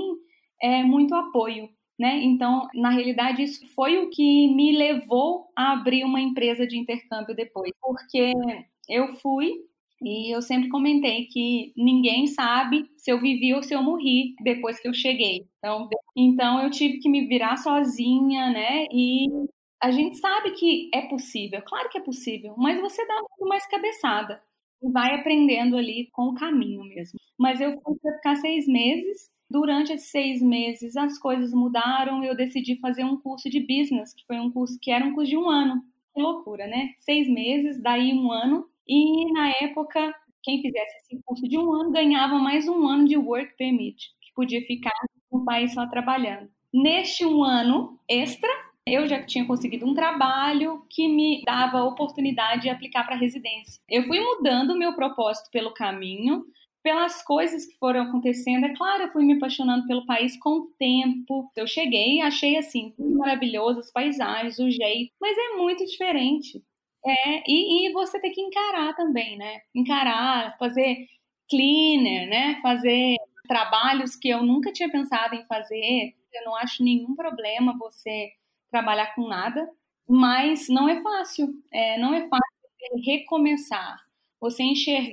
é, 0.60 0.82
muito 0.82 1.14
apoio. 1.14 1.68
Né? 1.96 2.20
Então, 2.24 2.66
na 2.74 2.90
realidade, 2.90 3.44
isso 3.44 3.64
foi 3.76 3.98
o 3.98 4.10
que 4.10 4.52
me 4.52 4.76
levou 4.76 5.52
a 5.54 5.70
abrir 5.70 6.02
uma 6.02 6.20
empresa 6.20 6.66
de 6.66 6.76
intercâmbio 6.76 7.32
depois, 7.32 7.70
porque 7.80 8.32
eu 8.88 9.14
fui 9.20 9.54
e 10.02 10.34
eu 10.34 10.42
sempre 10.42 10.68
comentei 10.68 11.26
que 11.26 11.72
ninguém 11.76 12.26
sabe 12.26 12.84
se 12.96 13.10
eu 13.10 13.20
vivi 13.20 13.54
ou 13.54 13.62
se 13.62 13.74
eu 13.74 13.82
morri 13.82 14.34
depois 14.42 14.78
que 14.80 14.88
eu 14.88 14.94
cheguei. 14.94 15.46
Então, 15.58 15.88
então 16.16 16.62
eu 16.62 16.70
tive 16.70 16.98
que 16.98 17.08
me 17.08 17.26
virar 17.26 17.56
sozinha, 17.56 18.50
né? 18.50 18.86
E 18.92 19.26
a 19.82 19.90
gente 19.90 20.16
sabe 20.16 20.52
que 20.52 20.90
é 20.94 21.02
possível, 21.02 21.62
claro 21.62 21.88
que 21.90 21.98
é 21.98 22.00
possível, 22.00 22.54
mas 22.56 22.80
você 22.80 23.06
dá 23.06 23.14
muito 23.14 23.48
mais 23.48 23.66
cabeçada 23.66 24.42
e 24.82 24.90
vai 24.90 25.14
aprendendo 25.14 25.76
ali 25.76 26.08
com 26.12 26.28
o 26.28 26.34
caminho 26.34 26.82
mesmo. 26.84 27.18
Mas 27.38 27.60
eu 27.60 27.72
fui 27.80 27.96
para 28.02 28.16
ficar 28.16 28.36
seis 28.36 28.66
meses. 28.66 29.32
Durante 29.50 29.92
esses 29.92 30.10
seis 30.10 30.42
meses, 30.42 30.96
as 30.96 31.18
coisas 31.18 31.52
mudaram. 31.52 32.24
Eu 32.24 32.36
decidi 32.36 32.76
fazer 32.76 33.04
um 33.04 33.16
curso 33.20 33.48
de 33.48 33.60
business, 33.60 34.12
que 34.14 34.24
foi 34.26 34.38
um 34.40 34.50
curso 34.50 34.78
que 34.80 34.90
era 34.90 35.04
um 35.04 35.14
curso 35.14 35.30
de 35.30 35.36
um 35.36 35.48
ano. 35.48 35.82
Que 36.14 36.20
loucura, 36.20 36.66
né? 36.66 36.90
Seis 36.98 37.28
meses, 37.28 37.80
daí 37.82 38.12
um 38.12 38.32
ano 38.32 38.66
e 38.86 39.32
na 39.32 39.50
época, 39.60 40.14
quem 40.42 40.60
fizesse 40.60 40.96
esse 40.98 41.22
curso 41.24 41.48
de 41.48 41.58
um 41.58 41.72
ano 41.72 41.90
ganhava 41.90 42.38
mais 42.38 42.68
um 42.68 42.86
ano 42.86 43.06
de 43.06 43.16
work 43.16 43.56
permit, 43.56 44.10
que 44.20 44.32
podia 44.34 44.60
ficar 44.62 44.92
no 45.32 45.44
país 45.44 45.72
só 45.72 45.86
trabalhando. 45.86 46.48
Neste 46.72 47.24
um 47.24 47.42
ano 47.42 47.98
extra, 48.08 48.50
eu 48.86 49.06
já 49.06 49.24
tinha 49.24 49.46
conseguido 49.46 49.86
um 49.86 49.94
trabalho 49.94 50.84
que 50.90 51.08
me 51.08 51.42
dava 51.46 51.78
a 51.78 51.84
oportunidade 51.84 52.62
de 52.62 52.68
aplicar 52.68 53.04
para 53.04 53.16
residência. 53.16 53.80
Eu 53.88 54.04
fui 54.04 54.20
mudando 54.20 54.76
meu 54.76 54.94
propósito 54.94 55.50
pelo 55.50 55.72
caminho, 55.72 56.44
pelas 56.82 57.22
coisas 57.22 57.64
que 57.64 57.78
foram 57.78 58.02
acontecendo. 58.02 58.66
É 58.66 58.76
claro, 58.76 59.04
eu 59.04 59.12
fui 59.12 59.24
me 59.24 59.34
apaixonando 59.34 59.86
pelo 59.86 60.04
país 60.04 60.38
com 60.38 60.50
o 60.50 60.66
tempo. 60.78 61.50
Eu 61.56 61.66
cheguei, 61.66 62.20
achei 62.20 62.58
assim, 62.58 62.92
maravilhoso, 62.98 63.80
as 63.80 63.90
paisagens, 63.90 64.58
o 64.58 64.70
jeito, 64.70 65.12
mas 65.18 65.36
é 65.36 65.56
muito 65.56 65.82
diferente. 65.86 66.62
É, 67.06 67.42
e, 67.46 67.88
e 67.88 67.92
você 67.92 68.18
tem 68.18 68.32
que 68.32 68.40
encarar 68.40 68.94
também, 68.94 69.36
né? 69.36 69.60
Encarar, 69.74 70.56
fazer 70.58 71.06
cleaner, 71.48 72.28
né? 72.28 72.58
Fazer 72.62 73.16
trabalhos 73.46 74.16
que 74.16 74.28
eu 74.28 74.42
nunca 74.42 74.72
tinha 74.72 74.90
pensado 74.90 75.34
em 75.34 75.44
fazer. 75.44 76.14
Eu 76.32 76.44
não 76.46 76.56
acho 76.56 76.82
nenhum 76.82 77.14
problema 77.14 77.76
você 77.78 78.32
trabalhar 78.70 79.14
com 79.14 79.28
nada, 79.28 79.68
mas 80.08 80.68
não 80.68 80.88
é 80.88 81.00
fácil. 81.02 81.48
É, 81.72 81.98
não 81.98 82.14
é 82.14 82.22
fácil 82.28 82.44
recomeçar. 83.04 84.00
Você 84.40 84.62
enxergar 84.62 85.12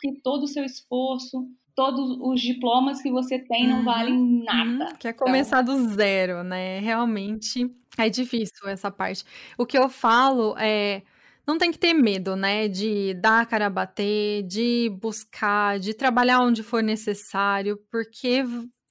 que 0.00 0.20
todo 0.22 0.42
o 0.42 0.48
seu 0.48 0.64
esforço, 0.64 1.48
todos 1.74 2.18
os 2.20 2.40
diplomas 2.40 3.00
que 3.00 3.10
você 3.10 3.38
tem 3.38 3.68
não 3.68 3.78
uhum, 3.78 3.84
valem 3.84 4.44
nada. 4.44 4.86
Uhum, 4.86 4.96
que 4.98 5.08
é 5.08 5.12
começar 5.12 5.62
então... 5.62 5.76
do 5.76 5.88
zero, 5.94 6.42
né? 6.42 6.80
Realmente 6.80 7.70
é 7.96 8.08
difícil 8.08 8.68
essa 8.68 8.90
parte. 8.90 9.24
O 9.56 9.64
que 9.64 9.78
eu 9.78 9.88
falo 9.88 10.56
é 10.58 11.02
não 11.48 11.56
tem 11.56 11.72
que 11.72 11.78
ter 11.78 11.94
medo, 11.94 12.36
né? 12.36 12.68
De 12.68 13.14
dar 13.14 13.40
a 13.40 13.46
cara 13.46 13.66
a 13.66 13.70
bater, 13.70 14.42
de 14.42 14.90
buscar, 15.00 15.78
de 15.78 15.94
trabalhar 15.94 16.40
onde 16.40 16.62
for 16.62 16.82
necessário, 16.82 17.78
porque 17.90 18.44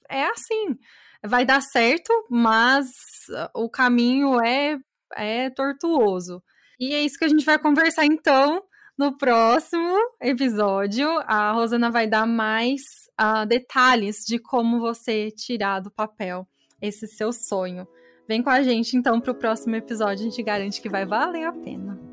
é 0.10 0.26
assim. 0.26 0.76
Vai 1.24 1.46
dar 1.46 1.62
certo, 1.62 2.12
mas 2.32 2.88
o 3.54 3.70
caminho 3.70 4.42
é, 4.42 4.78
é 5.16 5.52
tortuoso. 5.52 6.42
E 6.80 6.94
é 6.94 7.04
isso 7.04 7.18
que 7.20 7.26
a 7.26 7.30
gente 7.30 7.46
vai 7.46 7.60
conversar 7.60 8.06
então 8.06 8.64
no 8.98 9.16
próximo 9.16 9.96
episódio. 10.20 11.08
A 11.28 11.52
Rosana 11.52 11.92
vai 11.92 12.08
dar 12.08 12.26
mais 12.26 12.82
uh, 13.22 13.46
detalhes 13.46 14.18
de 14.28 14.40
como 14.40 14.80
você 14.80 15.30
tirar 15.30 15.80
do 15.80 15.92
papel 15.92 16.48
esse 16.82 17.06
seu 17.08 17.32
sonho. 17.32 17.88
Vem 18.28 18.42
com 18.42 18.50
a 18.50 18.64
gente 18.64 18.98
então 18.98 19.22
para 19.22 19.32
o 19.32 19.36
próximo 19.36 19.76
episódio, 19.76 20.26
a 20.26 20.30
gente 20.30 20.44
garante 20.44 20.82
que 20.82 20.90
vai 20.90 21.06
valer 21.06 21.46
a 21.46 21.52
pena. 21.52 22.07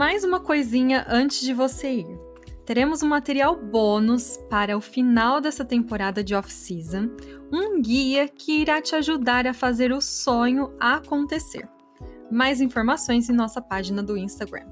Mais 0.00 0.24
uma 0.24 0.40
coisinha 0.40 1.04
antes 1.10 1.42
de 1.42 1.52
você 1.52 1.96
ir. 1.96 2.20
Teremos 2.64 3.02
um 3.02 3.06
material 3.06 3.54
bônus 3.54 4.38
para 4.48 4.74
o 4.74 4.80
final 4.80 5.42
dessa 5.42 5.62
temporada 5.62 6.24
de 6.24 6.34
off-season, 6.34 7.10
um 7.52 7.82
guia 7.82 8.26
que 8.26 8.62
irá 8.62 8.80
te 8.80 8.96
ajudar 8.96 9.46
a 9.46 9.52
fazer 9.52 9.92
o 9.92 10.00
sonho 10.00 10.74
acontecer. 10.80 11.68
Mais 12.32 12.62
informações 12.62 13.28
em 13.28 13.34
nossa 13.34 13.60
página 13.60 14.02
do 14.02 14.16
Instagram. 14.16 14.64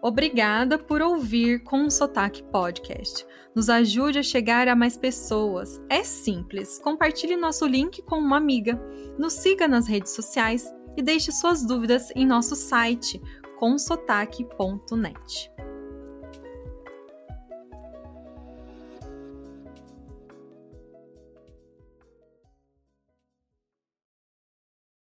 Obrigada 0.00 0.78
por 0.78 1.02
ouvir 1.02 1.62
com 1.64 1.84
o 1.84 1.90
Sotaque 1.90 2.42
Podcast. 2.44 3.26
Nos 3.54 3.68
ajude 3.68 4.20
a 4.20 4.22
chegar 4.22 4.68
a 4.68 4.74
mais 4.74 4.96
pessoas. 4.96 5.82
É 5.90 6.02
simples. 6.02 6.78
Compartilhe 6.78 7.36
nosso 7.36 7.66
link 7.66 8.00
com 8.04 8.16
uma 8.16 8.38
amiga. 8.38 8.80
Nos 9.18 9.34
siga 9.34 9.68
nas 9.68 9.86
redes 9.86 10.12
sociais 10.12 10.66
e 10.96 11.02
deixe 11.02 11.30
suas 11.30 11.62
dúvidas 11.62 12.10
em 12.16 12.26
nosso 12.26 12.56
site 12.56 13.20
consotaque.net. 13.62 15.52